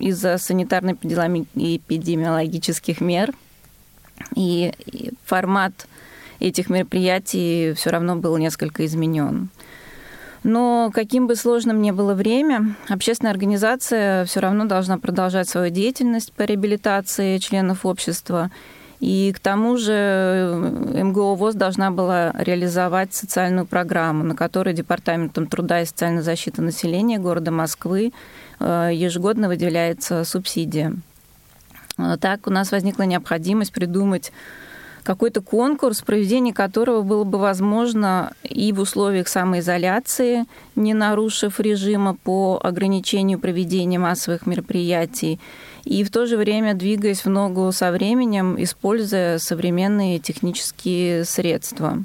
[0.01, 3.33] из-за санитарно-эпидемиологических мер
[4.35, 4.73] и
[5.25, 5.87] формат
[6.41, 9.51] этих мероприятий все равно был несколько изменен.
[10.45, 16.33] Но каким бы сложным ни было время, общественная организация все равно должна продолжать свою деятельность
[16.33, 18.51] по реабилитации членов общества.
[19.01, 25.47] И к тому же э, МГО ВОЗ должна была реализовать социальную программу, на которой Департаментом
[25.47, 28.13] труда и социальной защиты населения города Москвы
[28.59, 30.95] э, ежегодно выделяется субсидия.
[31.97, 34.33] Э, так у нас возникла необходимость придумать
[35.05, 40.45] какой-то конкурс, проведение которого было бы возможно и в условиях самоизоляции,
[40.77, 45.41] не нарушив режима по ограничению проведения массовых мероприятий,
[45.89, 52.05] и в то же время двигаясь в ногу со временем, используя современные технические средства.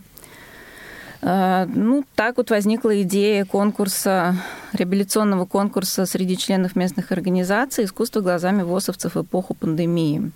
[1.21, 4.37] А, ну, так вот возникла идея конкурса,
[4.71, 10.31] реабилитационного конкурса среди членов местных организаций «Искусство глазами ВОСовцев в эпоху пандемии».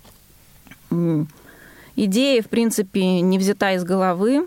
[1.96, 4.46] Идея, в принципе, не взята из головы.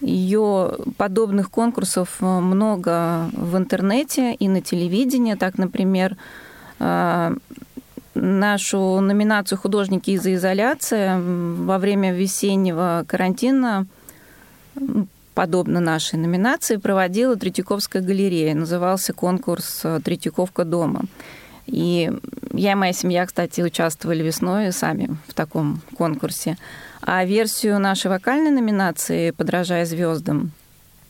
[0.00, 5.34] Ее подобных конкурсов э, много в интернете и на телевидении.
[5.34, 6.16] Так, например,
[6.80, 7.36] э,
[8.14, 11.14] нашу номинацию «Художники из-за изоляции»
[11.64, 13.86] во время весеннего карантина
[15.34, 18.54] подобно нашей номинации, проводила Третьяковская галерея.
[18.54, 21.02] Назывался конкурс э, «Третьяковка дома».
[21.66, 22.12] И
[22.52, 26.56] я и моя семья, кстати, участвовали весной сами в таком конкурсе.
[27.00, 30.52] А версию нашей вокальной номинации «Подражая звездам»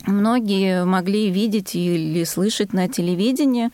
[0.06, 3.70] многие могли видеть или слышать на телевидении,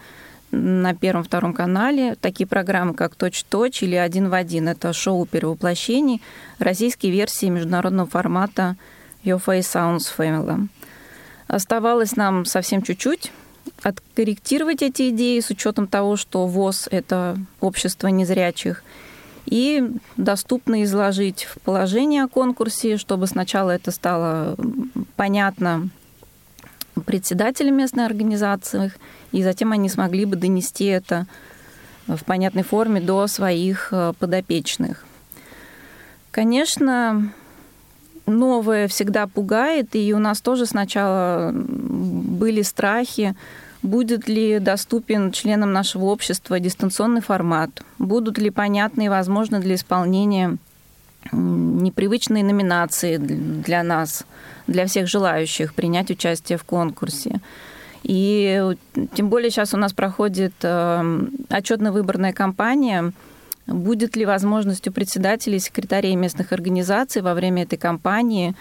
[0.51, 4.69] на первом-втором канале такие программы, как «Точь-точь» или «Один в один».
[4.69, 6.21] Это шоу перевоплощений,
[6.59, 8.77] российские версии международного формата
[9.25, 10.69] «Your Face Sounds Family».
[11.47, 13.33] Оставалось нам совсем чуть-чуть,
[13.83, 18.83] откорректировать эти идеи с учетом того, что ВОЗ– это общество незрячих,
[19.47, 24.57] и доступно изложить в положение о конкурсе, чтобы сначала это стало
[25.17, 25.89] понятно
[27.01, 28.93] председателям местной организации,
[29.33, 31.27] и затем они смогли бы донести это
[32.07, 35.05] в понятной форме до своих э, подопечных.
[36.31, 37.33] Конечно,
[38.27, 43.35] новое всегда пугает, и у нас тоже сначала были страхи,
[43.83, 47.83] Будет ли доступен членам нашего общества дистанционный формат?
[47.99, 50.59] Будут ли понятны и возможны для исполнения
[51.33, 54.25] непривычные номинации для нас,
[54.67, 57.41] для всех желающих принять участие в конкурсе?
[58.03, 58.75] И
[59.15, 63.13] тем более сейчас у нас проходит э, отчетно-выборная кампания.
[63.67, 68.55] Будет ли возможность у председателей и секретарей местных организаций во время этой кампании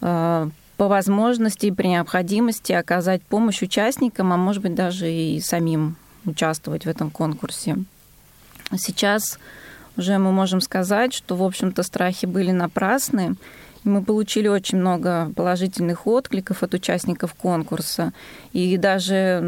[0.00, 5.96] э, по возможности и при необходимости оказать помощь участникам, а может быть даже и самим
[6.24, 7.76] участвовать в этом конкурсе.
[8.76, 9.38] Сейчас
[9.96, 13.36] уже мы можем сказать, что, в общем-то, страхи были напрасны.
[13.84, 18.12] Мы получили очень много положительных откликов от участников конкурса.
[18.52, 19.40] И даже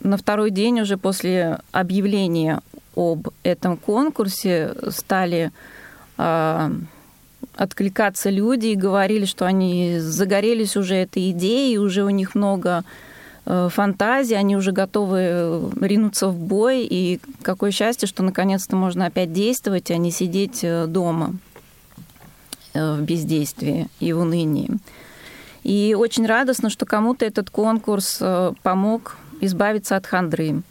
[0.00, 2.60] на второй день уже после объявления
[2.94, 5.50] об этом конкурсе стали
[6.18, 6.70] а,
[7.56, 13.07] откликаться люди и говорили, что они загорелись уже этой идеей, уже у них много э,
[13.70, 19.32] фантазии, они уже готовы э, ринуться в бой, и какое счастье, что наконец-то можно опять
[19.32, 21.34] действовать, а не сидеть э, дома
[22.74, 24.70] в бездействии и в унынии.
[25.64, 28.22] И очень радостно, что кому-то этот конкурс
[28.62, 30.62] помог избавиться от хандры,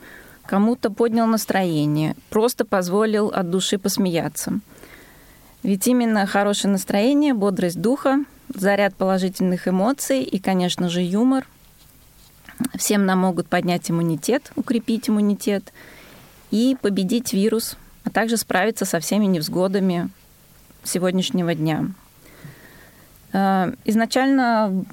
[0.45, 4.59] кому-то поднял настроение, просто позволил от души посмеяться–
[5.63, 11.45] Ведь именно хорошее настроение, бодрость духа, заряд положительных эмоций и, конечно же, юмор
[12.75, 15.73] всем нам могут поднять иммунитет, укрепить иммунитет
[16.51, 20.09] и победить вирус, а также справиться со всеми невзгодами
[20.83, 21.87] сегодняшнего дня.
[23.33, 24.85] Э, изначально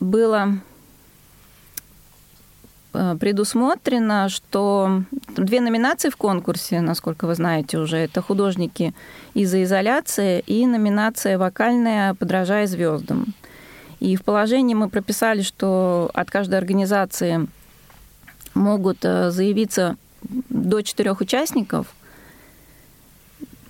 [0.00, 0.58] было
[2.92, 5.02] э, предусмотрено, что
[5.36, 8.94] две номинации в конкурсе, насколько вы знаете уже, это художники
[9.34, 13.34] из изоляции и номинация вокальная «Подражая звездам».
[14.06, 17.46] И в положении мы прописали, что от каждой организации
[18.54, 19.96] могут э, заявиться
[20.48, 21.86] до четырех участников–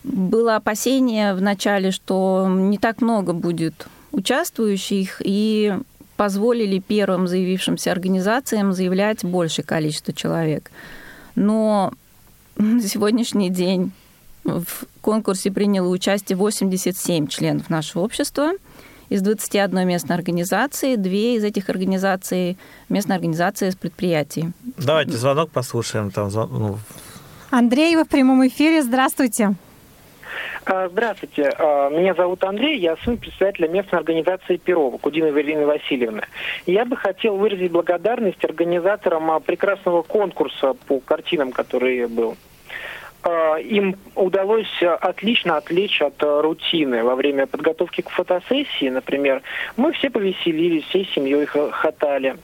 [0.06, 5.76] было опасение в начале, что не так много будет участвующих, и
[6.16, 10.70] позволили первым заявившимся организациям заявлять большее количество человек.
[11.34, 11.92] Но
[12.56, 13.92] на сегодняшний день
[14.44, 18.52] в конкурсе приняло участие 87 членов нашего общества
[19.08, 20.96] из 21 местной организации.
[20.96, 22.56] Две из этих организаций–
[22.88, 24.52] местная организация из предприятий.
[24.78, 26.10] Давайте звонок послушаем.
[26.10, 26.78] Там, ну...
[27.50, 28.82] Андрей, вы в прямом эфире.
[28.82, 29.54] Здравствуйте.
[30.64, 36.22] А, здравствуйте, а, меня зовут Андрей, я сын председателя местной организации Перова, Кудиновой Ирины Васильевны.
[36.66, 42.36] Я бы хотел выразить благодарность организаторам а, прекрасного конкурса по картинам, который был.
[43.24, 49.42] Им удалось отлично отвлечь от рутины во время подготовки к фотосессии, например.
[49.76, 52.36] Мы все повеселились, всей семьей хатали.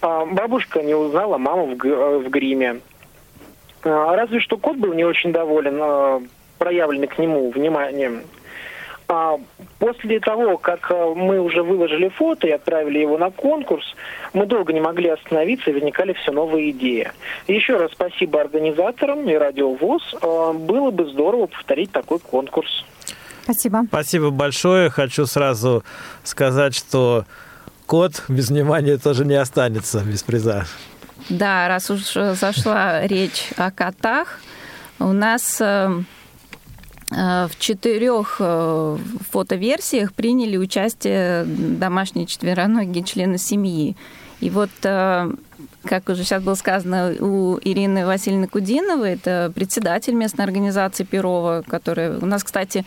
[0.00, 2.80] Бабушка не узнала маму в гриме.
[3.82, 8.22] Разве что кот был не очень доволен проявлены к нему вниманием.
[9.06, 9.36] А
[9.78, 13.84] после того, как э, мы уже выложили фото и отправили его на конкурс,
[14.32, 17.12] мы долго не могли остановиться, и возникали все новые идеи.
[17.46, 20.14] Еще раз спасибо организаторам и Радио ВОЗ.
[20.22, 22.84] Э, было бы здорово повторить такой конкурс.
[23.42, 23.82] Спасибо.
[23.88, 24.88] Спасибо большое.
[24.88, 25.84] Хочу сразу
[26.22, 27.26] сказать, что
[27.84, 30.64] кот без внимания тоже не останется без приза.
[31.28, 34.40] Да, раз уж зашла речь о котах,
[34.98, 36.00] у нас э, Э,
[37.14, 38.98] в четырех э,
[39.30, 43.96] фотоверсиях приняли участие домашние четвероногие члены семьи.
[44.40, 45.30] И вот, э,
[45.84, 52.18] как уже сейчас было сказано, у Ирины Васильевны Кудиновой, это председатель местной организации Перова, которая...
[52.18, 52.84] У нас, кстати,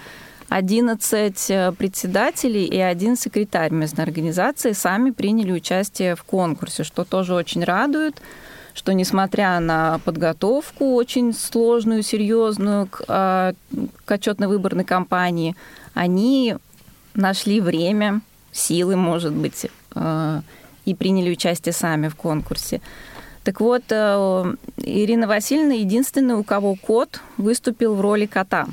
[0.50, 7.64] 11 председателей и один секретарь местной организации сами приняли участие в конкурсе, что тоже очень
[7.64, 8.22] радует
[8.78, 13.54] что несмотря на подготовку очень сложную, серьезную к, а,
[14.06, 15.56] к отчетно-выборной кампании,
[15.96, 16.56] они
[17.16, 20.42] нашли время, силы, может быть, а,
[20.86, 22.80] и приняли участие сами в конкурсе.
[23.44, 28.68] Так вот, э, Ирина Васильевна единственная, у кого кот выступил в роли кота.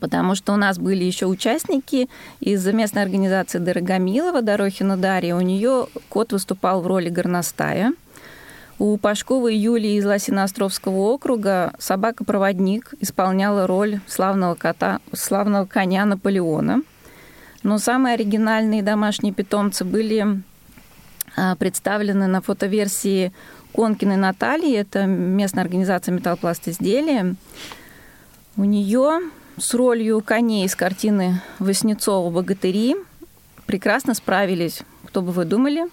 [0.00, 2.08] Потому что у нас были еще участники
[2.40, 5.34] из местной организации Дорогомилова, Дорохина Дарья.
[5.36, 7.92] У нее кот выступал в роли горностая–
[8.78, 16.82] у Пашковой Юлии из Лосиноостровского округа собака-проводник исполняла роль славного кота, славного коня Наполеона.
[17.62, 20.42] Но самые оригинальные домашние питомцы были
[21.36, 23.32] а, представлены на фотоверсии
[23.72, 27.34] Конкиной Натальи, это местная организация «Металлпласт изделия».
[28.56, 29.20] У нее
[29.56, 32.96] с ролью коней из картины Васнецова «Богатыри»
[33.66, 35.84] прекрасно справились, кто бы вы думали,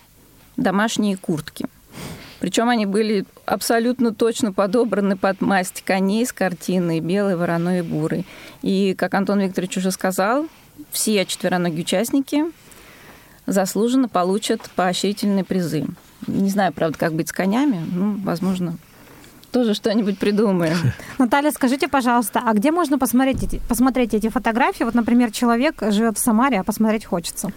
[0.58, 1.66] домашние куртки–
[2.42, 8.26] причем они были абсолютно точно подобраны под масть коней с картины белый, вороной и бурый.
[8.64, 10.48] И, как Антон Викторович уже сказал,
[10.90, 12.46] все четвероногие участники
[13.46, 15.86] заслуженно получат поощрительные призы.
[16.26, 17.80] Не знаю, правда, как быть с конями.
[17.94, 18.76] Ну, возможно,
[19.52, 20.78] тоже что-нибудь придумаем.
[21.20, 24.84] Наталья, скажите, пожалуйста, а где можно посмотреть эти, посмотреть эти фотографии?
[24.84, 27.52] Вот, например, человек живет в Самаре, а посмотреть хочется.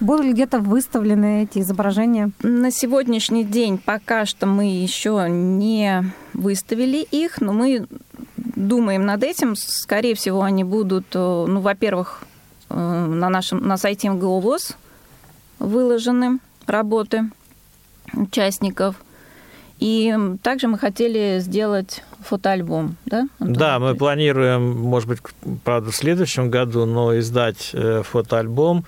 [0.00, 2.30] Были ли где-то выставлены эти изображения?
[2.42, 7.86] На сегодняшний день пока что мы еще не выставили их, но мы
[8.36, 9.56] думаем над этим.
[9.56, 12.22] Скорее всего, они будут, э, ну, во-первых,
[12.70, 14.76] э, на нашем на сайте МГО ВОЗ
[15.58, 17.30] выложены работы
[18.14, 18.96] участников.
[19.80, 23.28] И также мы хотели сделать фотоальбом, да?
[23.38, 23.52] Антон?
[23.52, 25.20] Да, мы планируем, может быть,
[25.64, 28.84] правда, в следующем году, но издать э, фотоальбом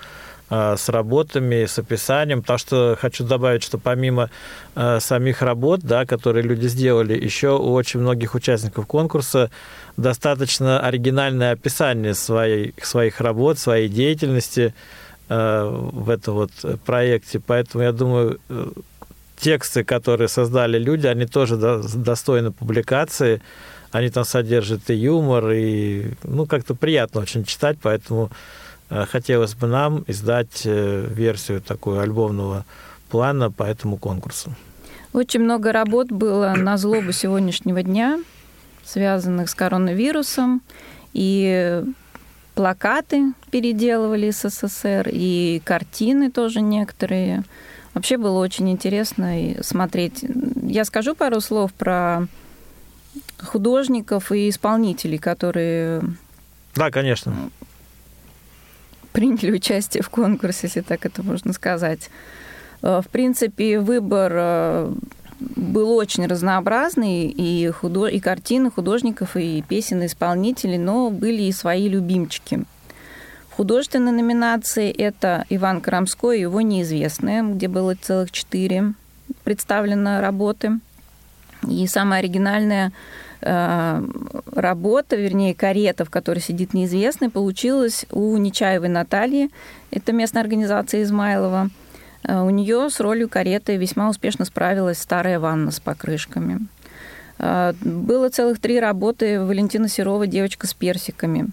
[0.77, 2.41] с работами, с описанием.
[2.41, 4.29] Потому что хочу добавить, что помимо
[4.75, 9.49] э, самих работ, да, которые люди сделали, еще у очень многих участников конкурса
[9.97, 14.73] достаточно оригинальное описание своей, своих работ, своей деятельности
[15.29, 16.51] э, в этом вот
[16.85, 17.39] проекте.
[17.39, 18.39] Поэтому я думаю,
[19.37, 23.41] тексты, которые создали люди, они тоже достойны публикации.
[23.91, 28.62] Они там содержат и юмор, и ну, как-то приятно очень читать, поэтому э,
[29.09, 32.65] хотелось бы нам издать э, версию такую альбомного
[33.09, 34.55] плана по этому конкурсу.
[35.13, 38.19] Очень много работ было на злобу сегодняшнего дня,
[38.83, 40.61] связанных с коронавирусом.
[41.13, 41.83] И
[42.55, 47.43] плакаты переделывали СССР, и картины тоже некоторые.
[47.93, 50.25] Вообще было очень интересно смотреть.
[50.63, 52.27] Я скажу пару слов про
[53.39, 56.01] художников и исполнителей, которые...
[56.75, 57.51] Да, конечно.
[59.13, 62.09] Приняли участие в конкурсе, если так это можно сказать.
[62.81, 64.93] Э, в принципе, выбор э,
[65.39, 68.07] был очень разнообразный, и, худо...
[68.07, 72.65] и картины художников, и песен исполнителей, но были и свои любимчики.
[73.49, 78.93] В художественной номинации это Иван Карамской и его «Неизвестные», где было целых четыре
[79.43, 80.79] представлено работы.
[81.69, 82.91] И самая оригинальная
[83.43, 89.49] работа, вернее, карета, в которой сидит неизвестный, получилась у Нечаевой Натальи.
[89.91, 91.69] Это местная организация Измайлова–
[92.23, 96.59] Э, у нее с ролью кареты весьма успешно справилась старая ванна с покрышками.
[97.39, 101.47] Э, было целых три работы Валентина Серова «Девочка с персиками»,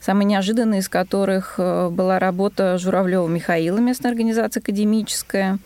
[0.00, 5.58] самая неожиданная из которых э, была работа Журавлева Михаила, местная организация академическая,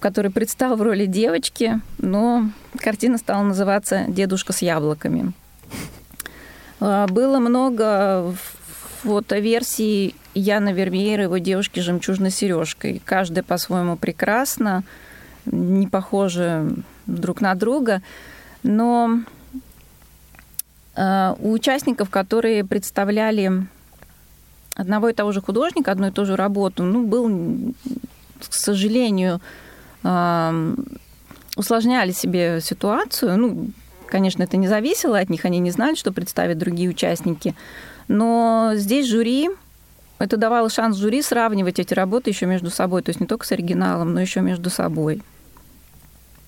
[0.00, 5.32] который предстал в роли девочки, но картина стала называться «Дедушка с яблоками».
[6.80, 8.34] Было много
[9.02, 13.00] фотоверсий Яна Вермеера, его девушки с жемчужной сережкой.
[13.04, 14.82] Каждая по-своему прекрасна,
[15.46, 16.74] не похожи
[17.06, 18.02] друг на друга,
[18.62, 19.20] но
[20.96, 23.66] э, у участников, которые представляли
[24.74, 27.74] одного и того же художника, одну и ту же работу, ну, был,
[28.40, 29.40] к сожалению,
[31.56, 33.38] усложняли себе ситуацию.
[33.38, 33.70] Ну,
[34.06, 37.54] конечно, это не зависело от них, они не знали, что представят другие участники.
[38.08, 39.48] Но здесь жюри
[40.18, 43.52] это давало шанс жюри сравнивать эти работы еще между собой, то есть не только с
[43.52, 45.22] оригиналом, но еще между собой.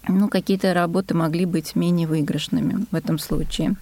[0.08, 3.74] Ну, какие-то работы могли быть менее выигрышными в этом случае.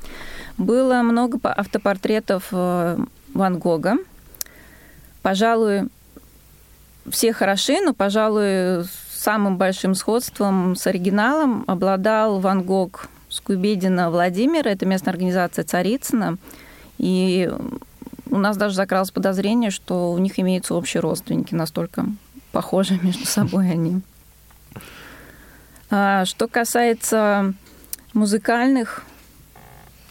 [0.56, 2.96] Было много автопортретов э,
[3.34, 3.96] Ван Гога.
[5.20, 5.82] Пожалуй,
[7.10, 8.84] все хороши, но, пожалуй,
[9.24, 16.36] самым большим сходством с оригиналом обладал Ван Гог Скубедина Владимира, это местная организация Царицына.
[16.98, 17.50] И
[18.30, 22.06] у нас даже закралось подозрение, что у них имеются общие родственники, настолько
[22.52, 24.02] похожи между собой они.
[25.90, 27.54] А что касается
[28.12, 29.04] музыкальных,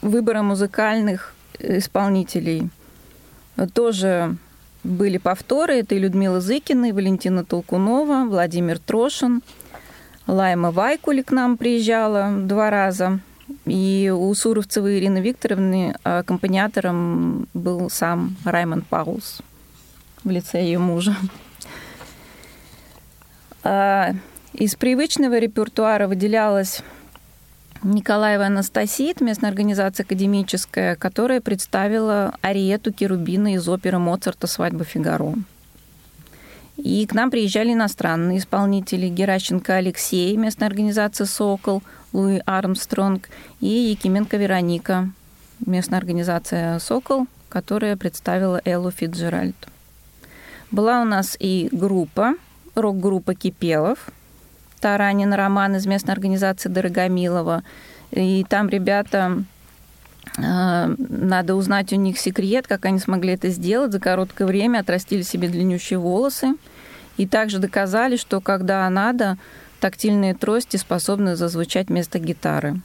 [0.01, 2.69] выбора музыкальных исполнителей,
[3.73, 4.37] тоже
[4.83, 5.79] были повторы.
[5.79, 9.41] Это и Людмила Зыкина, и Валентина Толкунова, Владимир Трошин,
[10.27, 13.19] Лайма Вайкули к нам приезжала два раза–
[13.65, 19.41] и у Суровцевой Ирины Викторовны аккомпаниатором был сам Раймонд Паулс
[20.23, 21.15] в лице ее мужа.
[23.63, 24.11] А,
[24.53, 26.81] из привычного репертуара выделялась
[27.83, 35.33] Николаева Анастасия, местная организация академическая, которая представила ариету Керубина из оперы Моцарта «Свадьба Фигаро».
[36.77, 39.09] И к нам приезжали иностранные исполнители.
[39.09, 43.29] Геращенко Алексей, местная организация «Сокол», Луи Армстронг
[43.59, 45.09] и Якименко Вероника,
[45.65, 49.55] местная организация «Сокол», которая представила Эллу Фитджеральд.
[50.71, 52.35] Была у нас и группа,
[52.75, 54.09] рок-группа «Кипелов»,
[54.83, 57.63] Таранин Роман из местной организации Дорогомилова.
[58.11, 59.41] И там ребята
[60.37, 63.93] э, надо узнать у них секрет, как они смогли это сделать.
[63.93, 66.55] За короткое время отрастили себе длиннющие волосы.
[67.15, 69.37] И также доказали, что когда надо,
[69.79, 72.81] тактильные трости способны зазвучать вместо гитары.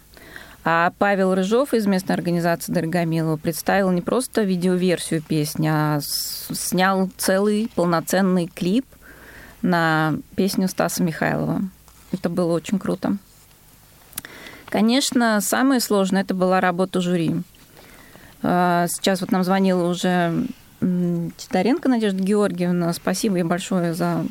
[0.62, 7.68] А Павел Рыжов из местной организации Дорогомилова представил не просто видеоверсию песни, а снял целый
[7.74, 8.86] полноценный клип
[9.62, 11.62] на песню Стаса Михайлова.
[12.12, 13.16] Это было очень круто.
[14.66, 17.36] Конечно, самое сложное это была работа жюри.
[18.42, 20.46] А, сейчас вот нам звонила уже
[20.80, 22.92] Титаренко Надежда Георгиевна.
[22.92, 24.24] Спасибо ей большое за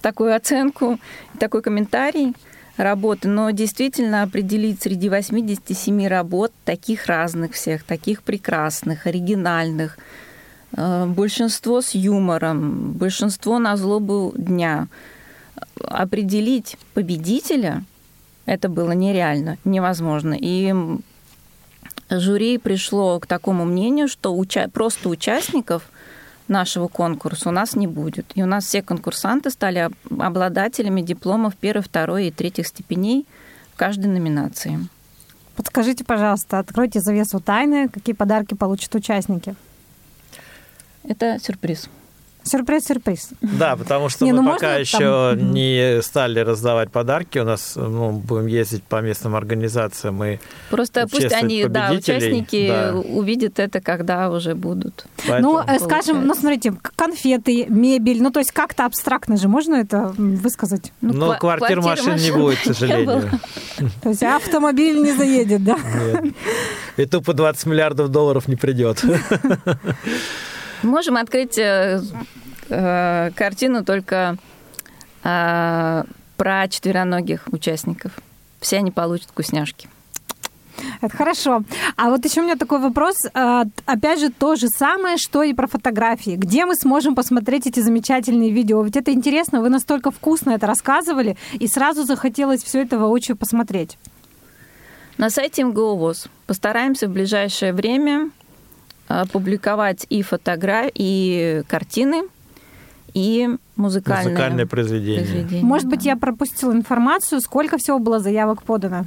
[0.00, 0.98] такую оценку,
[1.38, 2.34] такой комментарий
[2.76, 9.98] работы, но действительно определить среди 87 работ таких разных всех, таких прекрасных, оригинальных,
[10.76, 14.88] э, большинство с юмором, большинство на злобу дня,
[15.86, 17.84] определить победителя
[18.46, 20.36] это было нереально, невозможно.
[20.38, 20.72] И
[22.08, 25.82] жюри пришло к такому мнению, что уча- просто участников
[26.48, 28.26] нашего конкурса у нас не будет.
[28.36, 33.26] И у нас все конкурсанты стали обладателями дипломов первой, второй и третьих степеней
[33.74, 34.88] в каждой номинации.
[35.56, 39.56] Подскажите, пожалуйста, откройте завесу тайны, какие подарки получат участники?
[41.02, 41.88] Это сюрприз.
[42.46, 43.30] Сюрприз-сюрприз.
[43.40, 45.52] Да, потому что не, мы ну пока еще там...
[45.52, 47.38] не стали раздавать подарки.
[47.38, 50.38] У нас ну, будем ездить по местным организациям и
[50.70, 52.94] Просто пусть они, да, участники да.
[52.94, 55.06] увидят это, когда уже будут.
[55.26, 55.62] Поэтому...
[55.66, 60.92] Ну, скажем, ну, смотрите, конфеты, мебель, ну, то есть как-то абстрактно же можно это высказать?
[61.00, 63.40] Ну, ну квартир, квартир машин, машин не будет, к сожалению.
[64.02, 65.76] То есть автомобиль не заедет, да?
[65.76, 66.34] Нет.
[66.96, 69.02] И тупо 20 миллиардов долларов не придет.
[70.82, 72.00] Можем открыть э,
[72.68, 74.36] э, картину только
[75.24, 76.04] э,
[76.36, 78.12] про четвероногих участников.
[78.60, 79.88] Все они получат вкусняшки.
[81.00, 81.62] Это хорошо.
[81.96, 83.16] А вот еще у меня такой вопрос.
[83.34, 86.36] Э, опять же, то же самое, что и про фотографии.
[86.36, 88.82] Где мы сможем посмотреть эти замечательные видео?
[88.82, 93.98] Ведь это интересно, вы настолько вкусно это рассказывали, и сразу захотелось все это воочию посмотреть.
[95.18, 96.14] На сайте МГО
[96.46, 98.30] Постараемся в ближайшее время
[99.32, 102.24] публиковать и фотографии, и картины,
[103.14, 105.24] и музыкальные, музыкальные произведения.
[105.24, 105.64] произведения.
[105.64, 109.06] Может быть, я пропустила информацию, сколько всего было заявок подано?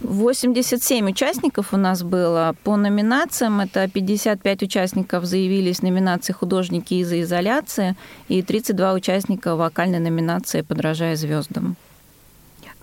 [0.00, 3.60] 87 участников у нас было по номинациям.
[3.60, 7.94] Это 55 участников заявились в номинации «Художники из-за изоляции»
[8.28, 11.76] и 32 участника в вокальной номинации «Подражая звездам».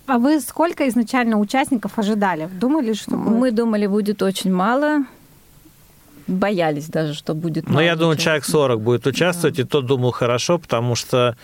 [0.06, 2.50] А вы сколько изначально участников ожидали?
[2.60, 3.40] Думали, что будет?
[3.40, 5.06] Мы думали, будет очень мало
[6.30, 9.64] боялись даже, что будет Ну, я думаю, человек 40 будет участвовать, да.
[9.64, 11.36] и тот думал хорошо, потому что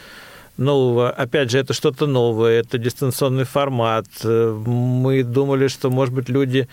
[0.58, 4.06] ну, опять же, это что-то новое, это дистанционный формат.
[4.24, 6.70] Мы думали, что, может быть, люди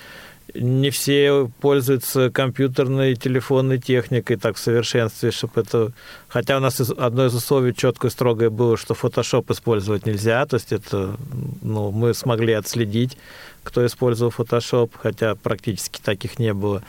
[0.55, 5.93] не все пользуются компьютерной, телефонной техникой так в совершенстве, чтобы это...
[6.29, 10.55] Хотя у нас одно из условий четко и строгое было, что Photoshop использовать нельзя, то
[10.55, 11.17] есть это,
[11.63, 13.17] ну, мы смогли отследить,
[13.63, 16.83] кто использовал Photoshop, хотя практически таких не было.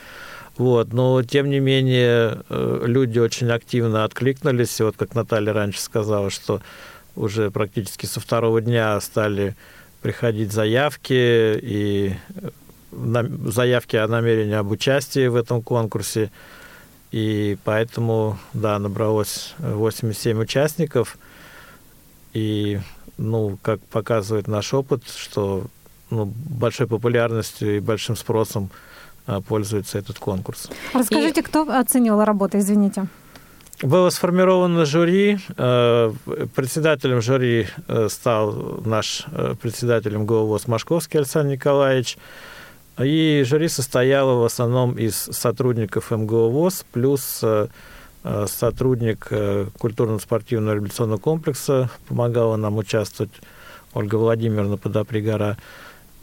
[0.56, 4.80] Вот, но тем не менее э, люди очень активно откликнулись.
[4.80, 6.60] Вот как Наталья раньше сказала, что
[7.16, 9.56] уже практически со второго дня стали
[10.00, 12.50] приходить заявки и э,
[13.46, 16.30] заявки о намерении об участии в этом конкурсе.
[17.10, 21.18] И поэтому, да, набралось 87 участников.
[22.32, 22.80] И,
[23.18, 25.66] ну, как показывает наш опыт, что
[26.10, 28.70] ну, большой популярностью и большим спросом
[29.48, 30.68] пользуется этот конкурс.
[30.92, 31.44] Расскажите, и...
[31.44, 33.06] кто оценивал работу, извините?
[33.82, 35.38] Было сформировано жюри.
[35.56, 36.12] Э,
[36.54, 42.16] председателем жюри э, стал наш э, председатель МГУ Машковский Александр Николаевич.
[42.98, 47.42] И жюри состояло в основном из сотрудников МГУ ВОЗ, плюс
[48.46, 49.28] сотрудник
[49.76, 53.32] культурно-спортивного революционного комплекса, помогала нам участвовать
[53.94, 55.58] Ольга Владимировна Подопригора.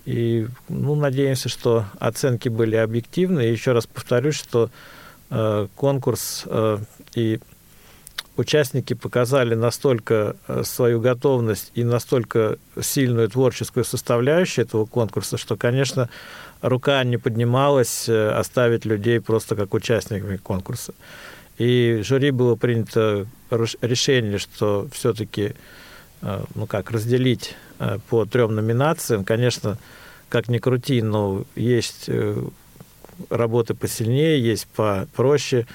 [0.06, 3.47] И ну, надеемся, что оценки были объективны.
[3.47, 4.70] И еще раз повторюсь, что
[5.30, 6.80] э, конкурс э,
[7.16, 7.39] и
[8.38, 16.10] участники показали настолько э, свою готовность и настолько сильную творческую составляющую этого конкурса, что, конечно,
[16.62, 20.93] рука не поднималась э, оставить людей просто как участниками конкурса.
[21.58, 23.28] И жюри было принято
[23.82, 25.54] решение, что все-таки
[26.22, 29.26] ну как, разделить Э, по трем номинациям.
[29.26, 29.78] Конечно,
[30.30, 32.38] как ни крути, но есть э,
[33.32, 35.66] работы посильнее, есть попроще.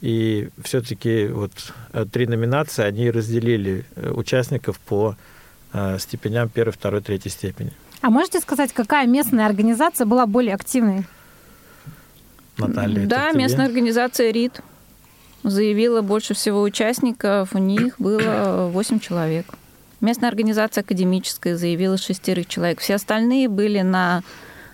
[0.00, 1.50] И все-таки вот
[1.92, 5.16] э, три номинации, они разделили участников по
[5.98, 7.72] степеням первой, второй, третьей степени.
[8.00, 11.04] А можете сказать, какая местная организация была более активной?
[12.58, 14.62] Наталья, да, местная организация РИД
[15.44, 19.46] заявила больше всего участников, у них было 8 человек.
[20.00, 22.80] Местная организация академическая заявила шестерых человек.
[22.80, 24.22] Все остальные были на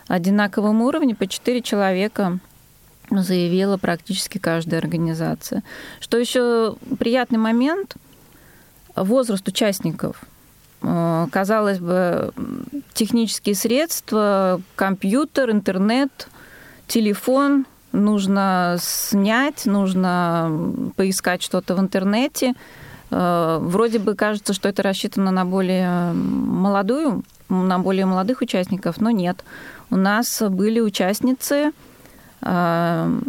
[0.07, 2.39] одинаковом уровне, по четыре человека
[3.11, 5.63] заявила практически каждая организация.
[6.01, 7.97] Что еще приятный момент,
[8.95, 10.23] возраст участников.
[10.83, 12.33] Э, казалось бы,
[12.95, 16.29] технические средства, компьютер, интернет,
[16.87, 22.55] телефон нужно снять, нужно поискать что-то в интернете–
[23.11, 29.45] вроде бы кажется, что это рассчитано на более молодую, на более молодых участников, но нет.
[29.91, 31.73] У нас были участницы,
[32.43, 33.21] э,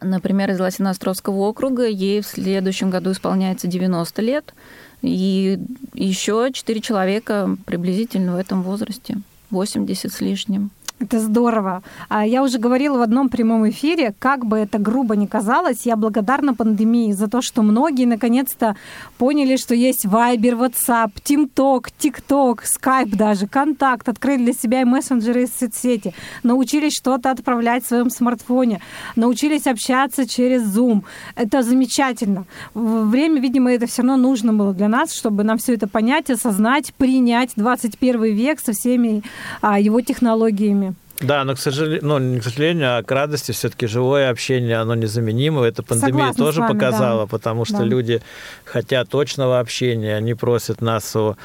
[0.00, 4.54] например, из Лосиноостровского округа, ей в следующем году исполняется 90 лет,
[5.02, 5.58] и
[5.94, 9.18] еще 4 человека приблизительно в этом возрасте,
[9.50, 10.70] 80 с лишним.
[11.00, 11.82] Это здорово.
[12.08, 15.94] А Я уже говорила в одном прямом эфире, как бы это грубо ни казалось, я
[15.94, 18.74] благодарна пандемии за то, что многие наконец-то
[19.16, 25.44] поняли, что есть Viber, WhatsApp, TeamTalk, TikTok, Skype даже, Контакт, открыли для себя и мессенджеры,
[25.44, 28.80] и соцсети, научились что-то отправлять в своем смартфоне,
[29.14, 31.02] научились общаться через Zoom.
[31.36, 32.44] Это замечательно.
[32.74, 36.92] Время, видимо, это все равно нужно было для нас, чтобы нам все это понять, осознать,
[36.94, 39.22] принять 21 век со всеми
[39.60, 40.87] а, его технологиями.
[41.20, 44.94] Да, но, к сожалению, ну, не к сожалению, а к радости все-таки живое общение, оно
[44.94, 45.64] незаменимо.
[45.64, 47.26] Это пандемия Согласна тоже вами, показала, да.
[47.26, 47.84] потому что да.
[47.84, 48.22] люди
[48.64, 51.36] хотят точного общения, они просят нас о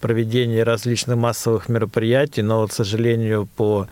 [0.00, 3.86] проведении различных массовых мероприятий, но, к сожалению, по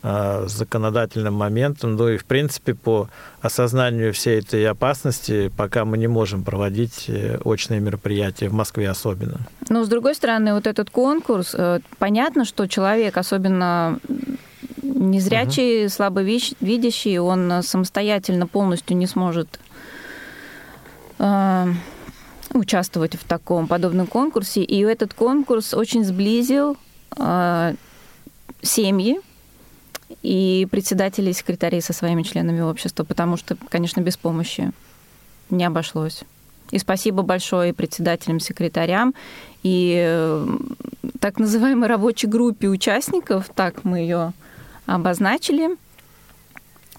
[0.00, 3.08] а, законодательным моментам, ну и, в принципе, по
[3.42, 9.40] осознанию всей этой опасности, пока мы не можем проводить э, очные мероприятия, в Москве особенно.
[9.68, 13.98] Но, с другой стороны, вот этот конкурс, э, понятно, что человек, особенно
[14.82, 15.90] Незрячий, угу.
[15.90, 19.60] слабовидящий, он самостоятельно полностью не сможет
[21.18, 21.66] э,
[22.54, 24.62] участвовать в таком подобном конкурсе.
[24.62, 26.76] И этот конкурс очень сблизил
[27.16, 27.74] э,
[28.62, 29.20] семьи
[30.22, 34.72] и председателей и секретарей со своими членами общества, потому что, конечно, без помощи
[35.50, 36.22] не обошлось.
[36.70, 39.14] И спасибо большое председателям, секретарям
[39.62, 40.46] и э,
[41.20, 44.32] так называемой рабочей группе участников, так мы ее
[44.88, 45.76] обозначили,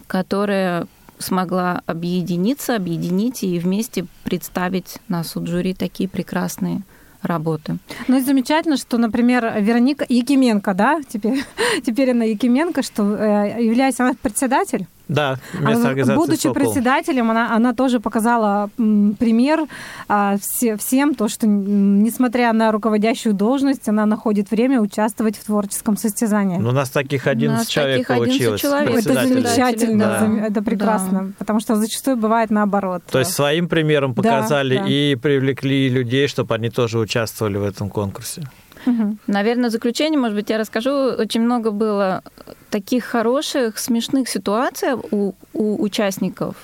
[0.07, 0.87] которая
[1.17, 6.81] смогла объединиться, объединить и вместе представить на суд жюри такие прекрасные
[7.21, 7.77] работы.
[8.07, 11.43] Ну и замечательно, что, например, Вероника Якименко, да, теперь,
[11.85, 16.53] теперь она Якименко, что э, является она председатель да, место организации Будучи Сокол.
[16.53, 19.65] председателем, она, она тоже показала пример
[20.07, 25.97] а, все, всем, то, что несмотря на руководящую должность, она находит время участвовать в творческом
[25.97, 26.57] состязании.
[26.57, 28.61] Ну, у нас таких 11 нас человек таких 11 получилось.
[28.61, 29.05] Человек.
[29.05, 30.05] Это замечательно,
[30.39, 30.47] да.
[30.47, 31.33] это прекрасно, да.
[31.39, 33.01] потому что зачастую бывает наоборот.
[33.11, 34.89] То есть своим примером показали да, да.
[34.89, 38.43] и привлекли людей, чтобы они тоже участвовали в этом конкурсе.
[38.85, 39.17] Угу.
[39.27, 40.91] Наверное, в заключение, может быть, я расскажу.
[40.91, 42.23] Очень много было
[42.69, 46.55] таких хороших, смешных ситуаций у, у участников.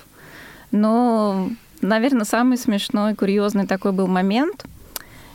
[0.72, 1.50] Но,
[1.82, 4.66] наверное, самый смешной, курьезный такой был момент.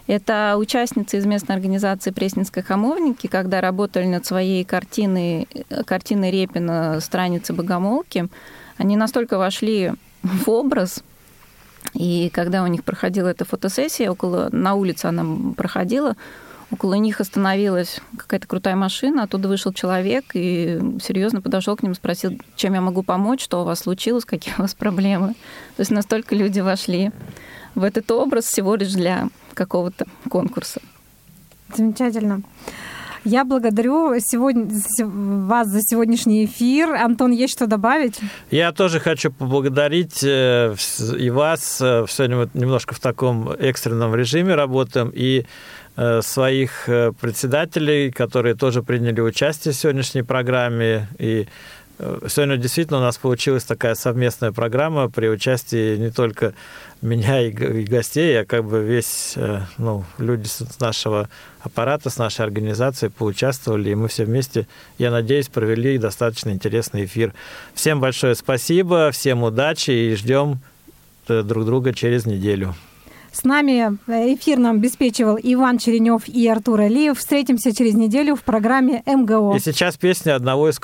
[0.06, 5.46] Это участницы из местной организации Пресненской хамовники, когда работали над своей картиной,
[5.86, 8.28] картиной Репина «Страницы богомолки»,
[8.76, 11.04] они настолько вошли в образ,
[11.94, 15.24] и когда у них проходила эта фотосессия, около, на улице она
[15.56, 16.16] проходила,
[16.72, 22.38] Около них остановилась какая-то крутая машина, оттуда вышел человек и серьезно подошел к ним, спросил,
[22.54, 25.34] чем я могу помочь, что у вас случилось, какие у вас проблемы.
[25.76, 27.10] То есть настолько люди вошли
[27.74, 30.80] в этот образ всего лишь для какого-то конкурса.
[31.74, 32.42] Замечательно.
[33.24, 34.66] Я благодарю сегодня,
[35.04, 36.94] вас за сегодняшний эфир.
[36.94, 38.18] Антон, есть что добавить?
[38.50, 40.74] Я тоже хочу поблагодарить э,
[41.18, 41.80] и вас.
[41.82, 45.12] Э, Сегодня мы немножко в таком экстренном режиме работаем.
[45.14, 45.44] И
[46.22, 51.08] своих э, председателей, которые тоже приняли участие в сегодняшней программе.
[51.18, 51.46] И
[51.98, 56.54] э, сегодня действительно у нас получилась такая совместная программа при участии не только
[57.02, 59.34] меня и гостей, а как бы весь,
[59.78, 61.28] ну, люди с нашего
[61.60, 64.66] аппарата, с нашей организации поучаствовали, и мы все вместе,
[64.98, 67.32] я надеюсь, провели достаточно интересный эфир.
[67.74, 70.60] Всем большое спасибо, всем удачи и ждем
[71.26, 72.74] друг друга через неделю.
[73.32, 77.18] С нами э, эфир нам обеспечивал Иван Черенев и Артур Алиев.
[77.18, 79.54] Встретимся через неделю в программе МГО.
[79.56, 80.80] И сейчас песня одного из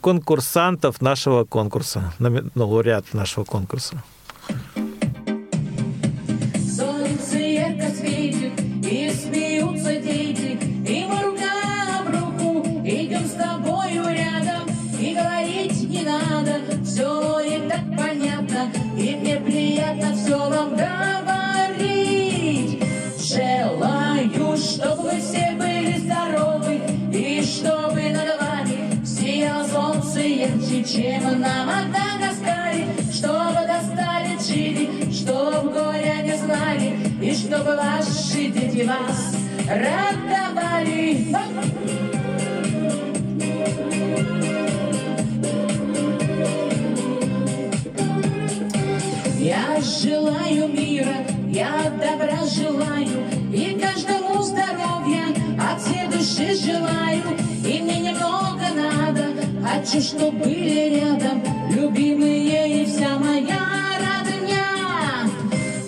[0.00, 4.02] конкурсантов нашего конкурса, ну, лауреат нашего конкурса.
[6.74, 8.52] Солнце ярко светит,
[8.82, 10.58] и смеются дети,
[10.88, 17.68] и мы рука об руку идем с тобою рядом, и говорить не надо, все и
[17.68, 20.87] так понятно, и мне приятно все вам
[30.88, 38.86] ярче, чем на Мадагаскаре, чтобы достали чили, чтобы горя не знали, и чтобы ваши дети
[38.86, 39.36] вас
[39.68, 41.26] радовали.
[49.38, 55.24] Я желаю мира, я добра желаю, и каждому здоровья
[55.58, 57.22] от всей души желаю.
[57.64, 59.27] И мне немного надо,
[59.68, 63.60] хочу, чтобы были рядом любимые и вся моя
[64.00, 65.28] родня.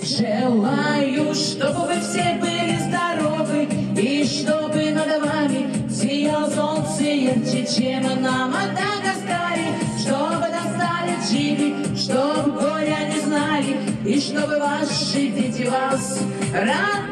[0.03, 8.49] Желаю, чтобы вы все были здоровы, и чтобы над вами сиял солнце ярче, чем на
[8.49, 16.21] Мадагаскаре, чтобы достали чили, чтобы горя не знали, и чтобы ваши дети вас
[16.53, 17.10] радовали.